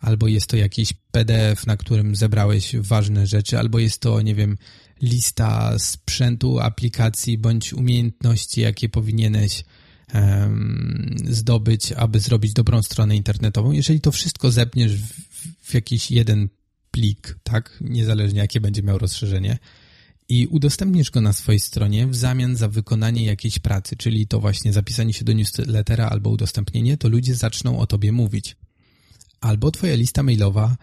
albo 0.02 0.28
jest 0.28 0.48
to 0.48 0.58
jakiś 0.58 0.94
PDF, 1.12 1.66
na 1.66 1.78
którym 1.78 2.16
zebrałeś 2.16 2.76
ważne 2.76 3.28
rzeczy, 3.28 3.60
albo 3.60 3.80
jest 3.80 4.02
to, 4.02 4.22
nie 4.22 4.36
wiem, 4.36 4.58
lista 5.02 5.80
sprzętu, 5.80 6.60
aplikacji 6.60 7.38
bądź 7.38 7.74
umiejętności, 7.74 8.62
jakie 8.62 8.90
powinieneś 8.90 9.64
um, 10.14 11.16
zdobyć, 11.30 11.92
aby 11.92 12.20
zrobić 12.20 12.54
dobrą 12.54 12.84
stronę 12.84 13.16
internetową. 13.16 13.72
Jeżeli 13.72 14.02
to 14.02 14.12
wszystko 14.12 14.52
zepniesz 14.52 14.96
w, 14.96 15.14
w 15.62 15.74
jakiś 15.74 16.12
jeden 16.12 16.50
plik, 16.92 17.38
tak, 17.44 17.78
niezależnie 17.82 18.40
jakie 18.40 18.62
będzie 18.62 18.84
miał 18.84 18.98
rozszerzenie, 18.98 19.58
i 20.30 20.48
udostępnisz 20.48 21.12
go 21.12 21.22
na 21.22 21.34
swojej 21.34 21.60
stronie 21.60 22.08
w 22.08 22.16
zamian 22.16 22.56
za 22.56 22.68
wykonanie 22.68 23.26
jakiejś 23.26 23.60
pracy, 23.60 23.96
czyli 23.96 24.28
to 24.28 24.40
właśnie 24.40 24.74
zapisanie 24.74 25.14
się 25.14 25.26
do 25.26 25.34
newslettera 25.34 26.10
albo 26.10 26.30
udostępnienie, 26.30 26.98
to 26.98 27.10
ludzie 27.10 27.36
zaczną 27.36 27.80
o 27.80 27.88
tobie 27.88 28.12
mówić. 28.12 28.56
Albo 29.42 29.72
Twoja 29.72 29.96
lista 29.96 30.24
mailowa, 30.24 30.78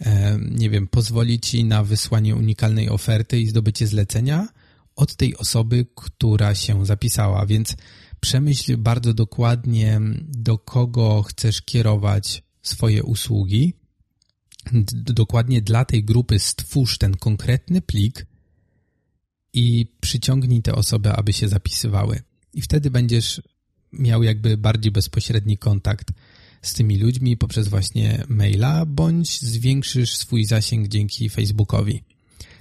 e, 0.00 0.38
nie 0.50 0.70
wiem, 0.70 0.86
pozwoli 0.86 1.40
Ci 1.40 1.64
na 1.64 1.84
wysłanie 1.84 2.36
unikalnej 2.36 2.88
oferty 2.88 3.40
i 3.40 3.46
zdobycie 3.46 3.86
zlecenia 3.86 4.48
od 4.96 5.16
tej 5.16 5.36
osoby, 5.36 5.86
która 5.94 6.54
się 6.54 6.86
zapisała, 6.86 7.46
więc 7.46 7.76
przemyśl 8.20 8.76
bardzo 8.76 9.14
dokładnie, 9.14 10.00
do 10.28 10.58
kogo 10.58 11.22
chcesz 11.22 11.62
kierować 11.62 12.42
swoje 12.62 13.02
usługi. 13.02 13.74
Dokładnie 14.92 15.62
dla 15.62 15.84
tej 15.84 16.04
grupy 16.04 16.38
stwórz 16.38 16.98
ten 16.98 17.16
konkretny 17.16 17.80
plik 17.80 18.26
i 19.52 19.86
przyciągnij 20.00 20.62
te 20.62 20.74
osoby, 20.74 21.12
aby 21.12 21.32
się 21.32 21.48
zapisywały. 21.48 22.22
I 22.54 22.60
wtedy 22.60 22.90
będziesz 22.90 23.42
miał 23.92 24.22
jakby 24.22 24.56
bardziej 24.56 24.92
bezpośredni 24.92 25.58
kontakt 25.58 26.12
z 26.62 26.72
tymi 26.72 26.98
ludźmi 26.98 27.36
poprzez 27.36 27.68
właśnie 27.68 28.24
maila, 28.28 28.86
bądź 28.86 29.40
zwiększysz 29.40 30.16
swój 30.16 30.44
zasięg 30.44 30.88
dzięki 30.88 31.28
Facebookowi. 31.28 32.02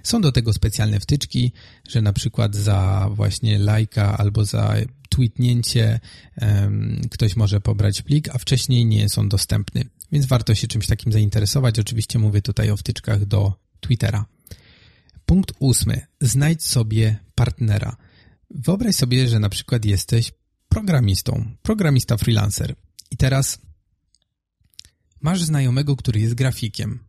Są 0.03 0.21
do 0.21 0.31
tego 0.31 0.53
specjalne 0.53 0.99
wtyczki, 0.99 1.51
że 1.87 2.01
na 2.01 2.13
przykład 2.13 2.55
za 2.55 3.09
właśnie 3.11 3.59
lajka 3.59 4.17
albo 4.17 4.45
za 4.45 4.75
tweetnięcie 5.09 5.99
um, 6.41 7.01
ktoś 7.11 7.35
może 7.35 7.61
pobrać 7.61 8.01
plik, 8.01 8.29
a 8.29 8.37
wcześniej 8.37 8.85
nie 8.85 9.09
są 9.09 9.29
dostępny. 9.29 9.85
Więc 10.11 10.25
warto 10.25 10.55
się 10.55 10.67
czymś 10.67 10.87
takim 10.87 11.11
zainteresować. 11.11 11.79
Oczywiście 11.79 12.19
mówię 12.19 12.41
tutaj 12.41 12.71
o 12.71 12.77
wtyczkach 12.77 13.25
do 13.25 13.53
Twittera. 13.79 14.25
Punkt 15.25 15.51
ósmy. 15.59 16.01
Znajdź 16.21 16.63
sobie 16.63 17.17
partnera. 17.35 17.95
Wyobraź 18.49 18.95
sobie, 18.95 19.29
że 19.29 19.39
na 19.39 19.49
przykład 19.49 19.85
jesteś 19.85 20.31
programistą, 20.69 21.45
programista 21.61 22.17
freelancer. 22.17 22.75
I 23.11 23.17
teraz 23.17 23.59
Masz 25.23 25.43
znajomego, 25.43 25.95
który 25.95 26.19
jest 26.19 26.33
grafikiem. 26.33 26.99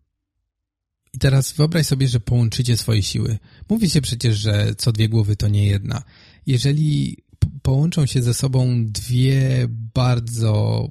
I 1.15 1.19
teraz 1.19 1.53
wyobraź 1.53 1.87
sobie, 1.87 2.09
że 2.09 2.21
połączycie 2.21 2.77
swoje 2.77 3.03
siły. 3.03 3.39
Mówi 3.69 3.91
się 3.91 4.01
przecież, 4.01 4.39
że 4.39 4.75
co 4.79 4.93
dwie 4.93 5.09
głowy 5.09 5.37
to 5.37 5.49
nie 5.49 5.67
jedna. 5.67 6.03
Jeżeli 6.47 7.17
połączą 7.63 8.07
się 8.07 8.23
ze 8.23 8.35
sobą 8.35 8.85
dwie 8.87 9.67
bardzo 9.69 10.89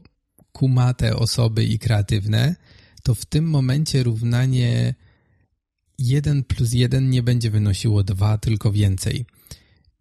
kumate 0.51 1.15
osoby 1.15 1.65
i 1.65 1.79
kreatywne, 1.79 2.55
to 3.03 3.15
w 3.15 3.25
tym 3.25 3.45
momencie 3.49 4.03
równanie 4.03 4.95
1 5.97 6.43
plus 6.43 6.73
1 6.73 7.09
nie 7.09 7.23
będzie 7.23 7.51
wynosiło 7.51 8.03
2, 8.03 8.38
tylko 8.38 8.71
więcej. 8.71 9.25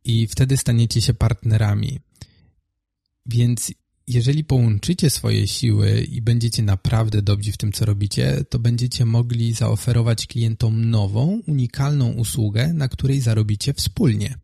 I 0.05 0.27
wtedy 0.27 0.57
staniecie 0.57 1.01
się 1.01 1.15
partnerami. 1.15 2.01
Więc 3.27 3.73
jeżeli 4.07 4.45
połączycie 4.45 5.11
swoje 5.11 5.49
siły 5.49 6.01
i 6.01 6.23
będziecie 6.23 6.63
naprawdę 6.63 7.23
dobrzy 7.23 7.53
w 7.53 7.57
tym, 7.57 7.73
co 7.73 7.85
robicie, 7.85 8.45
to 8.49 8.59
będziecie 8.59 9.05
mogli 9.05 9.53
zaoferować 9.53 10.27
klientom 10.27 10.91
nową, 10.91 11.43
unikalną 11.47 12.13
usługę, 12.13 12.73
na 12.73 12.89
której 12.89 13.21
zarobicie 13.21 13.73
wspólnie. 13.75 14.39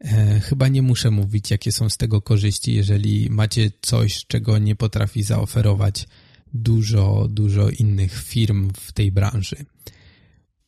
E, 0.00 0.40
chyba 0.40 0.68
nie 0.68 0.82
muszę 0.82 1.10
mówić, 1.10 1.50
jakie 1.50 1.72
są 1.72 1.88
z 1.88 1.96
tego 1.96 2.22
korzyści, 2.22 2.74
jeżeli 2.74 3.30
macie 3.30 3.70
coś, 3.82 4.26
czego 4.26 4.58
nie 4.58 4.76
potrafi 4.76 5.22
zaoferować 5.22 6.08
dużo, 6.54 7.28
dużo 7.30 7.70
innych 7.70 8.22
firm 8.22 8.70
w 8.80 8.92
tej 8.92 9.12
branży. 9.12 9.56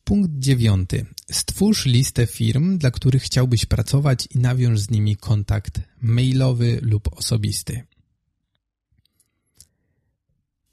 Punkt 0.03 0.31
dziewiąty. 0.39 1.05
Stwórz 1.31 1.85
listę 1.85 2.27
firm, 2.27 2.77
dla 2.77 2.91
których 2.91 3.23
chciałbyś 3.23 3.65
pracować 3.65 4.27
i 4.35 4.39
nawiąż 4.39 4.79
z 4.79 4.89
nimi 4.89 5.15
kontakt 5.15 5.81
mailowy 6.01 6.79
lub 6.81 7.17
osobisty. 7.17 7.83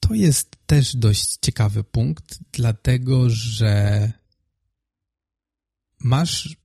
To 0.00 0.14
jest 0.14 0.56
też 0.66 0.96
dość 0.96 1.38
ciekawy 1.42 1.84
punkt, 1.84 2.38
dlatego 2.52 3.30
że 3.30 4.12
masz, 5.98 6.56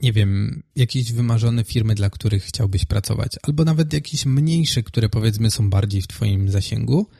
nie 0.00 0.12
wiem, 0.12 0.62
jakieś 0.76 1.12
wymarzone 1.12 1.64
firmy, 1.64 1.94
dla 1.94 2.10
których 2.10 2.44
chciałbyś 2.44 2.84
pracować, 2.84 3.32
albo 3.42 3.64
nawet 3.64 3.92
jakieś 3.92 4.26
mniejsze, 4.26 4.82
które 4.82 5.08
powiedzmy 5.08 5.50
są 5.50 5.70
bardziej 5.70 6.02
w 6.02 6.06
Twoim 6.06 6.50
zasięgu– 6.50 7.06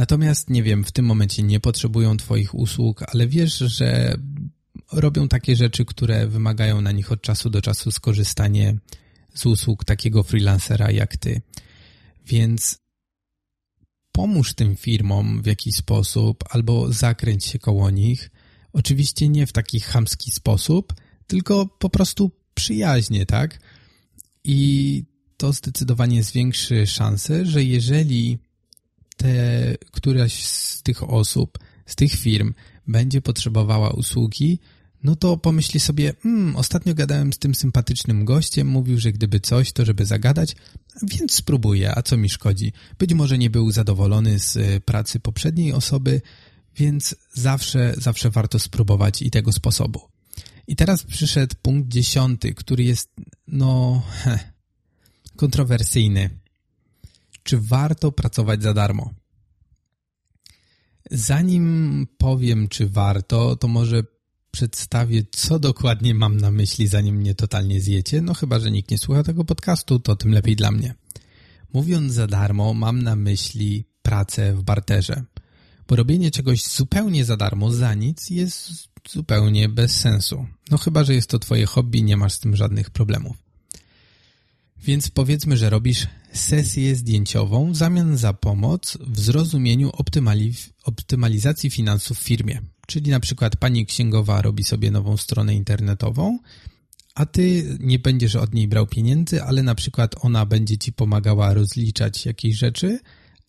Natomiast, 0.00 0.50
nie 0.50 0.62
wiem, 0.62 0.84
w 0.84 0.92
tym 0.92 1.04
momencie 1.04 1.42
nie 1.42 1.60
potrzebują 1.60 2.16
Twoich 2.16 2.54
usług, 2.54 3.02
ale 3.12 3.26
wiesz, 3.26 3.58
że 3.58 4.18
robią 4.92 5.28
takie 5.28 5.56
rzeczy, 5.56 5.84
które 5.84 6.26
wymagają 6.26 6.80
na 6.80 6.92
nich 6.92 7.12
od 7.12 7.22
czasu 7.22 7.50
do 7.50 7.62
czasu 7.62 7.90
skorzystanie 7.90 8.78
z 9.34 9.46
usług 9.46 9.84
takiego 9.84 10.22
freelancera 10.22 10.90
jak 10.90 11.16
Ty. 11.16 11.42
Więc 12.26 12.78
pomóż 14.12 14.54
tym 14.54 14.76
firmom 14.76 15.42
w 15.42 15.46
jakiś 15.46 15.74
sposób 15.74 16.44
albo 16.50 16.92
zakręć 16.92 17.44
się 17.44 17.58
koło 17.58 17.90
nich. 17.90 18.30
Oczywiście 18.72 19.28
nie 19.28 19.46
w 19.46 19.52
taki 19.52 19.80
chamski 19.80 20.30
sposób, 20.30 20.94
tylko 21.26 21.66
po 21.66 21.90
prostu 21.90 22.30
przyjaźnie, 22.54 23.26
tak? 23.26 23.60
I 24.44 25.04
to 25.36 25.52
zdecydowanie 25.52 26.22
zwiększy 26.22 26.86
szanse, 26.86 27.46
że 27.46 27.64
jeżeli 27.64 28.38
te, 29.20 29.76
któraś 29.90 30.44
z 30.44 30.82
tych 30.82 31.10
osób, 31.10 31.58
z 31.86 31.96
tych 31.96 32.12
firm 32.12 32.54
będzie 32.86 33.22
potrzebowała 33.22 33.90
usługi, 33.90 34.58
no 35.02 35.16
to 35.16 35.36
pomyśli 35.36 35.80
sobie, 35.80 36.12
hmm, 36.22 36.56
ostatnio 36.56 36.94
gadałem 36.94 37.32
z 37.32 37.38
tym 37.38 37.54
sympatycznym 37.54 38.24
gościem, 38.24 38.66
mówił, 38.66 38.98
że 38.98 39.12
gdyby 39.12 39.40
coś, 39.40 39.72
to 39.72 39.84
żeby 39.84 40.06
zagadać, 40.06 40.56
więc 41.02 41.34
spróbuję, 41.34 41.98
a 41.98 42.02
co 42.02 42.16
mi 42.16 42.28
szkodzi? 42.28 42.72
Być 42.98 43.14
może 43.14 43.38
nie 43.38 43.50
był 43.50 43.70
zadowolony 43.70 44.38
z 44.38 44.56
e, 44.56 44.80
pracy 44.80 45.20
poprzedniej 45.20 45.72
osoby, 45.72 46.20
więc 46.76 47.16
zawsze, 47.32 47.94
zawsze 47.96 48.30
warto 48.30 48.58
spróbować 48.58 49.22
i 49.22 49.30
tego 49.30 49.52
sposobu. 49.52 50.00
I 50.66 50.76
teraz 50.76 51.02
przyszedł 51.04 51.54
punkt 51.62 51.88
dziesiąty, 51.88 52.54
który 52.54 52.84
jest 52.84 53.10
no, 53.46 54.02
heh, 54.10 54.52
kontrowersyjny. 55.36 56.30
Czy 57.42 57.58
warto 57.60 58.12
pracować 58.12 58.62
za 58.62 58.74
darmo? 58.74 59.10
Zanim 61.10 62.06
powiem, 62.18 62.68
czy 62.68 62.88
warto, 62.88 63.56
to 63.56 63.68
może 63.68 64.02
przedstawię, 64.50 65.22
co 65.32 65.58
dokładnie 65.58 66.14
mam 66.14 66.36
na 66.36 66.50
myśli, 66.50 66.86
zanim 66.86 67.16
mnie 67.16 67.34
totalnie 67.34 67.80
zjecie. 67.80 68.22
No 68.22 68.34
chyba, 68.34 68.58
że 68.58 68.70
nikt 68.70 68.90
nie 68.90 68.98
słucha 68.98 69.22
tego 69.22 69.44
podcastu, 69.44 69.98
to 69.98 70.16
tym 70.16 70.32
lepiej 70.32 70.56
dla 70.56 70.70
mnie. 70.70 70.94
Mówiąc 71.72 72.12
za 72.12 72.26
darmo, 72.26 72.74
mam 72.74 73.02
na 73.02 73.16
myśli 73.16 73.84
pracę 74.02 74.54
w 74.54 74.62
barterze. 74.62 75.24
Bo 75.88 75.96
robienie 75.96 76.30
czegoś 76.30 76.64
zupełnie 76.64 77.24
za 77.24 77.36
darmo, 77.36 77.72
za 77.72 77.94
nic, 77.94 78.30
jest 78.30 78.70
zupełnie 79.10 79.68
bez 79.68 79.96
sensu. 79.96 80.46
No 80.70 80.78
chyba, 80.78 81.04
że 81.04 81.14
jest 81.14 81.30
to 81.30 81.38
twoje 81.38 81.66
hobby, 81.66 82.02
nie 82.02 82.16
masz 82.16 82.32
z 82.32 82.40
tym 82.40 82.56
żadnych 82.56 82.90
problemów. 82.90 83.36
Więc 84.84 85.10
powiedzmy, 85.10 85.56
że 85.56 85.70
robisz 85.70 86.06
sesję 86.32 86.96
zdjęciową 86.96 87.72
w 87.72 87.76
zamian 87.76 88.16
za 88.16 88.32
pomoc 88.32 88.98
w 89.00 89.20
zrozumieniu 89.20 89.90
optymalizacji 90.84 91.70
finansów 91.70 92.18
w 92.18 92.22
firmie. 92.22 92.60
Czyli 92.86 93.10
na 93.10 93.20
przykład 93.20 93.56
pani 93.56 93.86
księgowa 93.86 94.42
robi 94.42 94.64
sobie 94.64 94.90
nową 94.90 95.16
stronę 95.16 95.54
internetową, 95.54 96.38
a 97.14 97.26
ty 97.26 97.76
nie 97.80 97.98
będziesz 97.98 98.36
od 98.36 98.54
niej 98.54 98.68
brał 98.68 98.86
pieniędzy, 98.86 99.42
ale 99.42 99.62
na 99.62 99.74
przykład 99.74 100.14
ona 100.20 100.46
będzie 100.46 100.78
ci 100.78 100.92
pomagała 100.92 101.54
rozliczać 101.54 102.26
jakieś 102.26 102.56
rzeczy, 102.56 102.98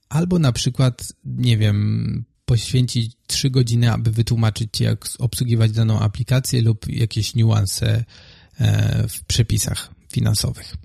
albo 0.09 0.39
na 0.39 0.51
przykład, 0.51 1.13
nie 1.25 1.57
wiem, 1.57 2.25
poświęcić 2.45 3.13
trzy 3.27 3.49
godziny, 3.49 3.91
aby 3.91 4.11
wytłumaczyć 4.11 4.69
ci, 4.73 4.83
jak 4.83 5.05
obsługiwać 5.19 5.71
daną 5.71 5.99
aplikację 5.99 6.61
lub 6.61 6.89
jakieś 6.89 7.35
niuanse 7.35 8.03
e, 8.59 9.07
w 9.07 9.23
przepisach 9.23 9.93
finansowych. 10.11 10.75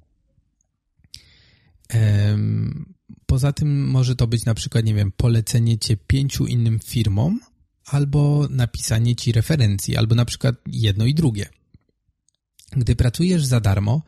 Poza 3.26 3.52
tym 3.52 3.88
może 3.88 4.16
to 4.16 4.26
być 4.26 4.44
na 4.44 4.54
przykład, 4.54 4.84
nie 4.84 4.94
wiem, 4.94 5.12
polecenie 5.16 5.78
cię 5.78 5.96
pięciu 5.96 6.46
innym 6.46 6.78
firmom, 6.78 7.40
albo 7.84 8.48
napisanie 8.50 9.16
ci 9.16 9.32
referencji, 9.32 9.96
albo 9.96 10.14
na 10.14 10.24
przykład 10.24 10.56
jedno 10.66 11.06
i 11.06 11.14
drugie. 11.14 11.48
Gdy 12.72 12.96
pracujesz 12.96 13.44
za 13.44 13.60
darmo, 13.60 14.02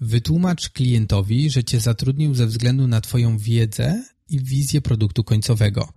wytłumacz 0.00 0.68
klientowi, 0.68 1.50
że 1.50 1.64
cię 1.64 1.80
zatrudnił 1.80 2.34
ze 2.34 2.46
względu 2.46 2.86
na 2.86 3.00
twoją 3.00 3.38
wiedzę 3.38 4.04
i 4.28 4.44
wizję 4.44 4.80
produktu 4.80 5.24
końcowego. 5.24 5.92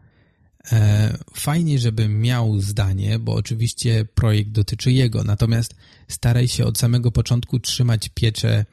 E, 0.72 1.18
fajnie, 1.34 1.80
żeby 1.80 2.08
miał 2.08 2.60
zdanie, 2.60 3.20
bo 3.20 3.34
oczywiście 3.34 4.06
projekt 4.06 4.52
dotyczy 4.52 4.92
jego, 4.92 5.24
natomiast 5.24 5.76
staraj 6.08 6.48
się 6.48 6.66
od 6.66 6.78
samego 6.78 7.12
początku 7.12 7.60
trzymać 7.60 8.10
pieczę 8.10 8.66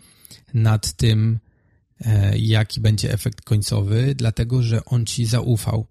nad 0.55 0.93
tym, 0.93 1.39
jaki 2.37 2.81
będzie 2.81 3.13
efekt 3.13 3.41
końcowy, 3.41 4.15
dlatego 4.15 4.63
że 4.63 4.85
on 4.85 5.07
ci 5.07 5.27
zaufał. 5.27 5.87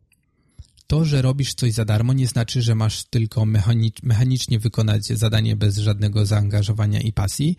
To, 0.88 1.06
że 1.06 1.22
robisz 1.22 1.54
coś 1.54 1.74
za 1.74 1.86
darmo, 1.86 2.14
nie 2.14 2.28
znaczy, 2.28 2.62
że 2.62 2.76
masz 2.76 3.04
tylko 3.04 3.46
mechanicznie 4.04 4.60
wykonać 4.60 5.06
zadanie 5.06 5.56
bez 5.56 5.78
żadnego 5.78 6.26
zaangażowania 6.26 7.02
i 7.02 7.14
pasji. 7.14 7.58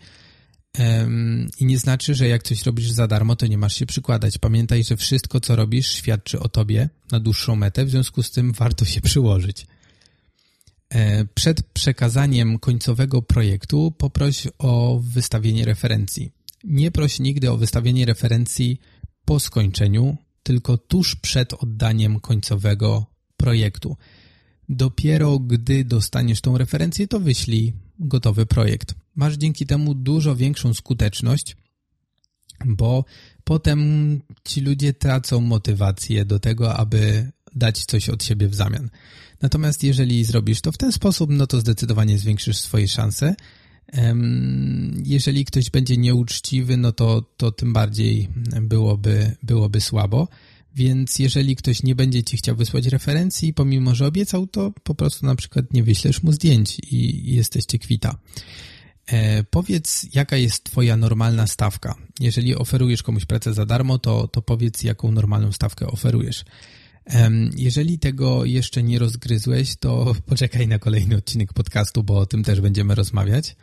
I 1.59 1.65
nie 1.65 1.77
znaczy, 1.77 2.15
że 2.15 2.27
jak 2.27 2.43
coś 2.43 2.63
robisz 2.63 2.91
za 2.91 3.07
darmo, 3.07 3.35
to 3.35 3.47
nie 3.47 3.57
masz 3.57 3.75
się 3.75 3.85
przykładać. 3.85 4.37
Pamiętaj, 4.37 4.83
że 4.83 4.97
wszystko, 4.97 5.39
co 5.39 5.55
robisz, 5.55 5.87
świadczy 5.87 6.39
o 6.39 6.49
tobie 6.49 6.89
na 7.11 7.19
dłuższą 7.19 7.55
metę, 7.55 7.85
w 7.85 7.89
związku 7.89 8.23
z 8.23 8.31
tym 8.31 8.53
warto 8.53 8.85
się 8.85 9.01
przyłożyć. 9.01 9.67
E, 10.89 11.25
przed 11.25 11.63
przekazaniem 11.63 12.59
końcowego 12.59 13.21
projektu 13.21 13.93
poproś 13.97 14.47
o 14.57 14.99
wystawienie 15.03 15.65
referencji. 15.65 16.31
Nie 16.63 16.91
proś 16.91 17.19
nigdy 17.19 17.51
o 17.51 17.57
wystawienie 17.57 18.05
referencji 18.05 18.79
po 19.25 19.39
skończeniu, 19.39 20.17
tylko 20.43 20.77
tuż 20.77 21.15
przed 21.15 21.53
oddaniem 21.53 22.19
końcowego 22.19 23.05
projektu. 23.37 23.97
Dopiero 24.69 25.39
gdy 25.39 25.85
dostaniesz 25.85 26.41
tą 26.41 26.57
referencję, 26.57 27.07
to 27.07 27.19
wyślij 27.19 27.73
gotowy 27.99 28.45
projekt. 28.45 28.95
Masz 29.15 29.37
dzięki 29.37 29.65
temu 29.65 29.93
dużo 29.95 30.35
większą 30.35 30.73
skuteczność, 30.73 31.57
bo 32.65 33.05
potem 33.43 33.79
ci 34.43 34.61
ludzie 34.61 34.93
tracą 34.93 35.41
motywację 35.41 36.25
do 36.25 36.39
tego, 36.39 36.77
aby 36.77 37.31
dać 37.55 37.85
coś 37.85 38.09
od 38.09 38.23
siebie 38.23 38.47
w 38.47 38.55
zamian. 38.55 38.89
Natomiast 39.41 39.83
jeżeli 39.83 40.25
zrobisz 40.25 40.61
to 40.61 40.71
w 40.71 40.77
ten 40.77 40.91
sposób, 40.91 41.29
no 41.33 41.47
to 41.47 41.59
zdecydowanie 41.59 42.17
zwiększysz 42.17 42.57
swoje 42.57 42.87
szanse. 42.87 43.35
Jeżeli 45.05 45.45
ktoś 45.45 45.69
będzie 45.69 45.97
nieuczciwy, 45.97 46.77
no 46.77 46.91
to, 46.91 47.21
to 47.37 47.51
tym 47.51 47.73
bardziej 47.73 48.29
byłoby, 48.61 49.35
byłoby 49.43 49.81
słabo. 49.81 50.27
Więc 50.75 51.19
jeżeli 51.19 51.55
ktoś 51.55 51.83
nie 51.83 51.95
będzie 51.95 52.23
ci 52.23 52.37
chciał 52.37 52.55
wysłać 52.55 52.87
referencji, 52.87 53.53
pomimo 53.53 53.95
że 53.95 54.07
obiecał, 54.07 54.47
to 54.47 54.73
po 54.83 54.95
prostu 54.95 55.25
na 55.25 55.35
przykład 55.35 55.73
nie 55.73 55.83
wyślesz 55.83 56.23
mu 56.23 56.31
zdjęć 56.31 56.77
i 56.91 57.21
jesteście 57.35 57.79
kwita. 57.79 58.17
E, 59.05 59.43
powiedz, 59.43 60.07
jaka 60.13 60.37
jest 60.37 60.63
Twoja 60.63 60.97
normalna 60.97 61.47
stawka. 61.47 61.95
Jeżeli 62.19 62.55
oferujesz 62.55 63.03
komuś 63.03 63.25
pracę 63.25 63.53
za 63.53 63.65
darmo, 63.65 63.99
to, 63.99 64.27
to 64.27 64.41
powiedz, 64.41 64.83
jaką 64.83 65.11
normalną 65.11 65.51
stawkę 65.51 65.87
oferujesz. 65.87 66.45
Jeżeli 67.55 67.99
tego 67.99 68.45
jeszcze 68.45 68.83
nie 68.83 68.99
rozgryzłeś, 68.99 69.75
to 69.75 70.15
poczekaj 70.25 70.67
na 70.67 70.79
kolejny 70.79 71.15
odcinek 71.17 71.53
podcastu, 71.53 72.03
bo 72.03 72.17
o 72.17 72.25
tym 72.25 72.43
też 72.43 72.61
będziemy 72.61 72.95
rozmawiać. 72.95 73.55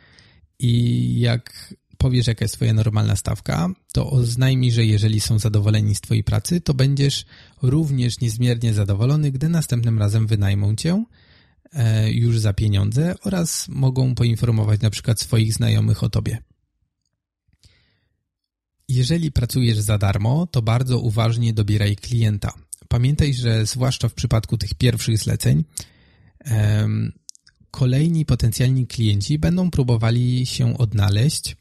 I 0.59 1.19
jak 1.19 1.75
powiesz, 1.97 2.27
jaka 2.27 2.45
jest 2.45 2.55
twoja 2.55 2.73
normalna 2.73 3.15
stawka, 3.15 3.69
to 3.93 4.09
oznajmij, 4.09 4.71
że 4.71 4.85
jeżeli 4.85 5.21
są 5.21 5.39
zadowoleni 5.39 5.95
z 5.95 6.01
twojej 6.01 6.23
pracy, 6.23 6.61
to 6.61 6.73
będziesz 6.73 7.25
również 7.61 8.19
niezmiernie 8.19 8.73
zadowolony, 8.73 9.31
gdy 9.31 9.49
następnym 9.49 9.99
razem 9.99 10.27
wynajmą 10.27 10.75
cię 10.75 11.05
e, 11.73 12.11
już 12.11 12.39
za 12.39 12.53
pieniądze 12.53 13.15
oraz 13.23 13.67
mogą 13.69 14.15
poinformować 14.15 14.81
na 14.81 14.89
przykład 14.89 15.19
swoich 15.19 15.53
znajomych 15.53 16.03
o 16.03 16.09
tobie. 16.09 16.37
Jeżeli 18.89 19.31
pracujesz 19.31 19.79
za 19.79 19.97
darmo, 19.97 20.47
to 20.47 20.61
bardzo 20.61 20.99
uważnie 20.99 21.53
dobieraj 21.53 21.95
klienta. 21.95 22.53
Pamiętaj, 22.87 23.33
że 23.33 23.65
zwłaszcza 23.65 24.09
w 24.09 24.13
przypadku 24.13 24.57
tych 24.57 24.73
pierwszych 24.73 25.17
zleceń, 25.17 25.63
kolejni 27.77 28.25
potencjalni 28.25 28.87
klienci 28.87 29.39
będą 29.39 29.71
próbowali 29.71 30.45
się 30.45 30.77
odnaleźć 30.77 31.55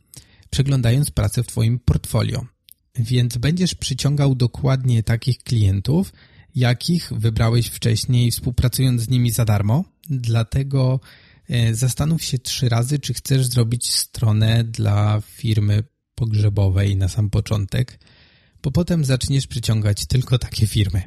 przeglądając 0.50 1.10
pracę 1.10 1.42
w 1.42 1.46
Twoim 1.46 1.78
portfolio. 1.78 2.46
Więc 2.94 3.36
będziesz 3.36 3.74
przyciągał 3.74 4.34
dokładnie 4.34 5.02
takich 5.02 5.38
klientów, 5.38 6.12
jakich 6.54 7.12
wybrałeś 7.12 7.66
wcześniej, 7.66 8.30
współpracując 8.30 9.02
z 9.02 9.08
nimi 9.08 9.30
za 9.30 9.44
darmo. 9.44 9.84
Dlatego 10.10 11.00
e, 11.48 11.74
zastanów 11.74 12.24
się 12.24 12.38
trzy 12.38 12.68
razy, 12.68 12.98
czy 12.98 13.14
chcesz 13.14 13.46
zrobić 13.46 13.92
stronę 13.92 14.64
dla 14.64 15.20
firmy 15.20 15.84
pogrzebowej 16.14 16.96
na 16.96 17.08
sam 17.08 17.30
początek, 17.30 17.98
bo 18.62 18.70
potem 18.70 19.04
zaczniesz 19.04 19.46
przyciągać 19.46 20.06
tylko 20.06 20.38
takie 20.38 20.66
firmy. 20.66 21.02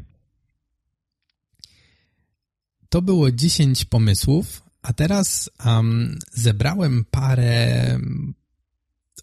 To 2.90 3.02
było 3.02 3.32
10 3.32 3.86
pomysłów, 3.86 4.69
a 4.82 4.94
teraz 4.94 5.50
um, 5.66 6.20
zebrałem 6.34 7.06
parę 7.12 8.00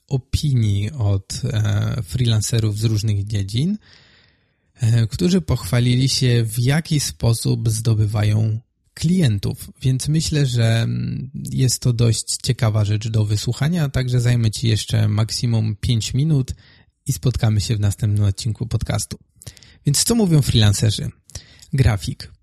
opinii 0.09 0.91
od 0.91 1.43
e, 1.45 2.03
freelancerów 2.03 2.79
z 2.79 2.85
różnych 2.85 3.25
dziedzin, 3.25 3.79
e, 4.75 5.07
którzy 5.07 5.41
pochwalili 5.41 6.09
się, 6.09 6.45
w 6.45 6.59
jaki 6.59 7.01
sposób 7.01 7.71
zdobywają 7.71 8.61
klientów, 8.95 9.71
więc 9.83 10.09
myślę, 10.09 10.47
że 10.47 10.83
mm, 10.83 11.31
jest 11.35 11.81
to 11.81 11.93
dość 11.93 12.37
ciekawa 12.43 12.85
rzecz 12.85 13.09
do 13.09 13.25
wysłuchania, 13.25 13.89
także 13.89 14.21
zajmę 14.21 14.51
Ci 14.51 14.69
jeszcze 14.69 15.09
maksimum 15.09 15.77
5 15.81 16.15
minut 16.15 16.55
i 17.07 17.13
spotkamy 17.13 17.61
się 17.61 17.77
w 17.77 17.81
następnym 17.81 18.25
odcinku 18.25 18.67
podcastu. 18.67 19.19
Więc 19.87 20.05
co 20.05 20.15
mówią 20.15 20.43
freelancerzy? 20.43 21.11
Grafik. 21.73 22.36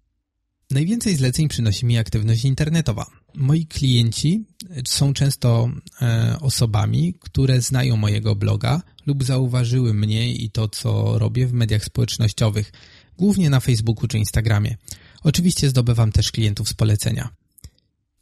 Najwięcej 0.73 1.15
zleceń 1.15 1.47
przynosi 1.47 1.86
mi 1.86 1.97
aktywność 1.97 2.45
internetowa. 2.45 3.05
Moi 3.36 3.65
klienci 3.65 4.45
są 4.88 5.13
często 5.13 5.69
e, 6.01 6.38
osobami, 6.41 7.13
które 7.19 7.62
znają 7.62 7.97
mojego 7.97 8.36
bloga 8.36 8.81
lub 9.05 9.23
zauważyły 9.23 9.93
mnie 9.93 10.33
i 10.33 10.49
to, 10.49 10.67
co 10.67 11.19
robię 11.19 11.47
w 11.47 11.53
mediach 11.53 11.86
społecznościowych, 11.86 12.71
głównie 13.17 13.49
na 13.49 13.59
Facebooku 13.59 14.07
czy 14.07 14.17
Instagramie. 14.17 14.77
Oczywiście 15.23 15.69
zdobywam 15.69 16.12
też 16.12 16.31
klientów 16.31 16.69
z 16.69 16.73
polecenia. 16.73 17.29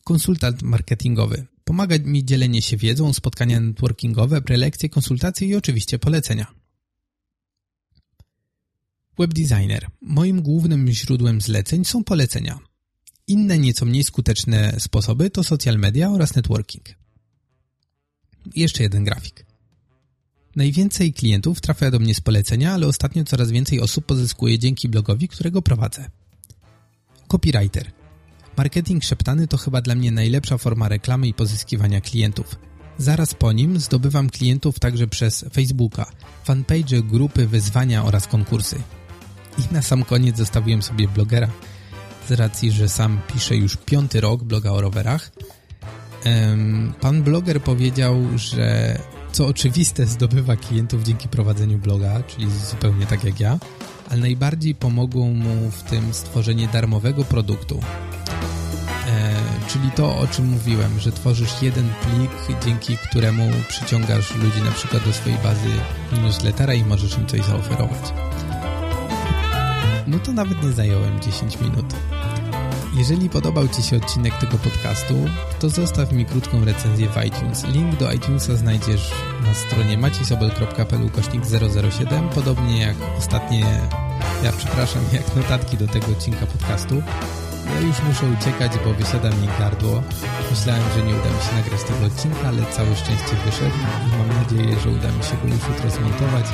Konsultant 0.03 0.61
marketingowy. 0.61 1.45
Pomaga 1.63 1.95
mi 2.05 2.25
dzielenie 2.25 2.61
się 2.61 2.77
wiedzą, 2.77 3.13
spotkania 3.13 3.59
networkingowe, 3.59 4.41
prelekcje, 4.41 4.89
konsultacje 4.89 5.47
i 5.47 5.55
oczywiście 5.55 5.99
polecenia. 5.99 6.60
Webdesigner. 9.21 9.87
Moim 10.01 10.41
głównym 10.41 10.87
źródłem 10.87 11.41
zleceń 11.41 11.85
są 11.85 12.03
polecenia. 12.03 12.59
Inne 13.27 13.57
nieco 13.57 13.85
mniej 13.85 14.03
skuteczne 14.03 14.75
sposoby 14.79 15.29
to 15.29 15.43
social 15.43 15.77
media 15.77 16.09
oraz 16.09 16.35
networking. 16.35 16.85
Jeszcze 18.55 18.83
jeden 18.83 19.03
grafik. 19.03 19.45
Najwięcej 20.55 21.13
klientów 21.13 21.61
trafia 21.61 21.91
do 21.91 21.99
mnie 21.99 22.15
z 22.15 22.21
polecenia, 22.21 22.73
ale 22.73 22.87
ostatnio 22.87 23.23
coraz 23.23 23.51
więcej 23.51 23.79
osób 23.79 24.05
pozyskuje 24.05 24.59
dzięki 24.59 24.89
blogowi, 24.89 25.27
którego 25.27 25.61
prowadzę. 25.61 26.09
Copywriter. 27.27 27.91
Marketing 28.57 29.03
szeptany 29.03 29.47
to 29.47 29.57
chyba 29.57 29.81
dla 29.81 29.95
mnie 29.95 30.11
najlepsza 30.11 30.57
forma 30.57 30.89
reklamy 30.89 31.27
i 31.27 31.33
pozyskiwania 31.33 32.01
klientów. 32.01 32.55
Zaraz 32.97 33.33
po 33.33 33.51
nim 33.51 33.79
zdobywam 33.79 34.29
klientów 34.29 34.79
także 34.79 35.07
przez 35.07 35.45
Facebooka, 35.53 36.11
fanpage, 36.43 37.01
grupy, 37.01 37.47
wyzwania 37.47 38.05
oraz 38.05 38.27
konkursy. 38.27 38.81
I 39.57 39.73
na 39.73 39.81
sam 39.81 40.03
koniec 40.03 40.37
zostawiłem 40.37 40.81
sobie 40.81 41.07
blogera, 41.07 41.47
z 42.29 42.31
racji, 42.31 42.71
że 42.71 42.89
sam 42.89 43.21
piszę 43.33 43.55
już 43.55 43.77
piąty 43.77 44.21
rok 44.21 44.43
bloga 44.43 44.71
o 44.71 44.81
rowerach. 44.81 45.31
Pan 47.01 47.23
bloger 47.23 47.61
powiedział, 47.61 48.15
że 48.35 48.97
co 49.31 49.47
oczywiste 49.47 50.05
zdobywa 50.05 50.55
klientów 50.55 51.03
dzięki 51.03 51.27
prowadzeniu 51.27 51.77
bloga, 51.77 52.23
czyli 52.23 52.51
zupełnie 52.51 53.05
tak 53.05 53.23
jak 53.23 53.39
ja, 53.39 53.59
ale 54.09 54.19
najbardziej 54.21 54.75
pomogło 54.75 55.25
mu 55.25 55.71
w 55.71 55.83
tym 55.83 56.13
stworzenie 56.13 56.67
darmowego 56.67 57.23
produktu, 57.23 57.79
e, 59.07 59.35
czyli 59.67 59.91
to, 59.91 60.17
o 60.17 60.27
czym 60.27 60.45
mówiłem, 60.45 60.99
że 60.99 61.11
tworzysz 61.11 61.61
jeden 61.61 61.89
plik, 62.01 62.59
dzięki 62.65 62.97
któremu 62.97 63.51
przyciągasz 63.67 64.35
ludzi 64.35 64.61
na 64.61 64.71
przykład 64.71 65.05
do 65.05 65.13
swojej 65.13 65.37
bazy 65.37 65.69
newslettera 66.23 66.73
i 66.73 66.83
możesz 66.83 67.17
im 67.17 67.27
coś 67.27 67.45
zaoferować. 67.45 68.30
No 70.11 70.19
to 70.19 70.31
nawet 70.31 70.63
nie 70.63 70.71
zająłem 70.71 71.21
10 71.21 71.61
minut. 71.61 71.85
Jeżeli 72.97 73.29
podobał 73.29 73.67
Ci 73.67 73.83
się 73.83 73.97
odcinek 73.97 74.33
tego 74.37 74.57
podcastu, 74.57 75.13
to 75.59 75.69
zostaw 75.69 76.11
mi 76.11 76.25
krótką 76.25 76.65
recenzję 76.65 77.07
w 77.09 77.25
iTunes. 77.25 77.63
Link 77.63 77.95
do 77.95 78.11
iTunesa 78.11 78.55
znajdziesz 78.55 79.11
na 79.43 79.53
stronie 79.53 79.97
macisobel.pl 79.97 81.09
kośnik 81.09 81.43
007, 81.91 82.29
podobnie 82.29 82.81
jak 82.81 82.95
ostatnie, 83.17 83.65
ja 84.43 84.51
przepraszam, 84.57 85.01
jak 85.13 85.35
notatki 85.35 85.77
do 85.77 85.87
tego 85.87 86.07
odcinka 86.07 86.45
podcastu. 86.45 86.95
Ja 87.75 87.79
już 87.81 88.03
muszę 88.07 88.25
uciekać, 88.39 88.71
bo 88.85 88.93
wysiada 88.93 89.29
mi 89.29 89.47
gardło. 89.59 90.03
Myślałem, 90.51 90.83
że 90.95 91.05
nie 91.05 91.13
uda 91.13 91.29
mi 91.29 91.41
się 91.49 91.55
nagrać 91.55 91.83
tego 91.83 92.05
odcinka, 92.05 92.47
ale 92.47 92.65
całe 92.65 92.95
szczęście 92.95 93.35
wyszedł 93.45 93.77
i 94.07 94.17
mam 94.17 94.43
nadzieję, 94.43 94.79
że 94.79 94.89
uda 94.89 95.11
mi 95.11 95.23
się 95.23 95.35
go 95.41 95.47
już 95.47 95.67
jutro 95.67 95.89
zmontować 95.89 96.45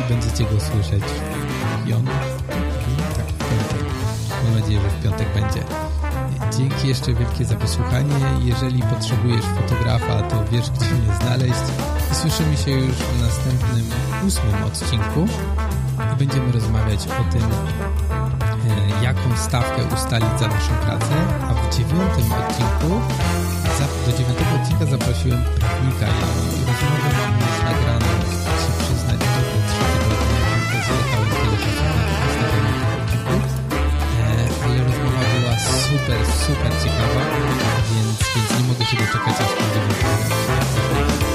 i 0.00 0.12
będziecie 0.12 0.44
go 0.44 0.60
słyszeć 0.60 1.04
w 1.84 2.69
Mam 4.50 4.60
nadzieję, 4.60 4.80
że 4.80 4.88
w 4.88 5.02
piątek 5.02 5.28
będzie. 5.34 5.64
Dzięki 6.58 6.88
jeszcze 6.88 7.14
wielkie 7.14 7.44
za 7.44 7.56
wysłuchanie. 7.56 8.14
Jeżeli 8.42 8.82
potrzebujesz 8.82 9.44
fotografa, 9.44 10.22
to 10.22 10.44
wiesz, 10.52 10.70
gdzie 10.70 10.94
mnie 10.94 11.14
znaleźć. 11.20 11.64
I 12.12 12.14
słyszymy 12.14 12.56
się 12.56 12.70
już 12.70 12.94
w 12.94 13.22
następnym, 13.22 13.90
ósmym 14.26 14.64
odcinku. 14.64 15.26
Będziemy 16.18 16.52
rozmawiać 16.52 17.06
o 17.06 17.32
tym, 17.32 17.42
e, 17.42 19.04
jaką 19.04 19.36
stawkę 19.36 19.84
ustalić 19.94 20.38
za 20.38 20.48
naszą 20.48 20.74
pracę. 20.84 21.14
A 21.50 21.54
w 21.54 21.76
dziewiątym 21.76 22.32
odcinku, 22.32 23.00
do 24.06 24.12
dziewiątego 24.12 24.50
odcinka 24.62 24.86
zaprosiłem 24.86 25.42
prawnika. 25.58 26.06
lista 36.10 36.16
jest 36.16 36.46
super 36.46 36.72
ciekawa, 36.82 37.24
więc, 37.92 38.18
więc 38.36 38.60
nie 38.60 38.68
mogę 38.68 38.84
się 38.84 38.96
doczekać, 38.96 39.34
aż 39.40 39.74
będę 39.74 41.29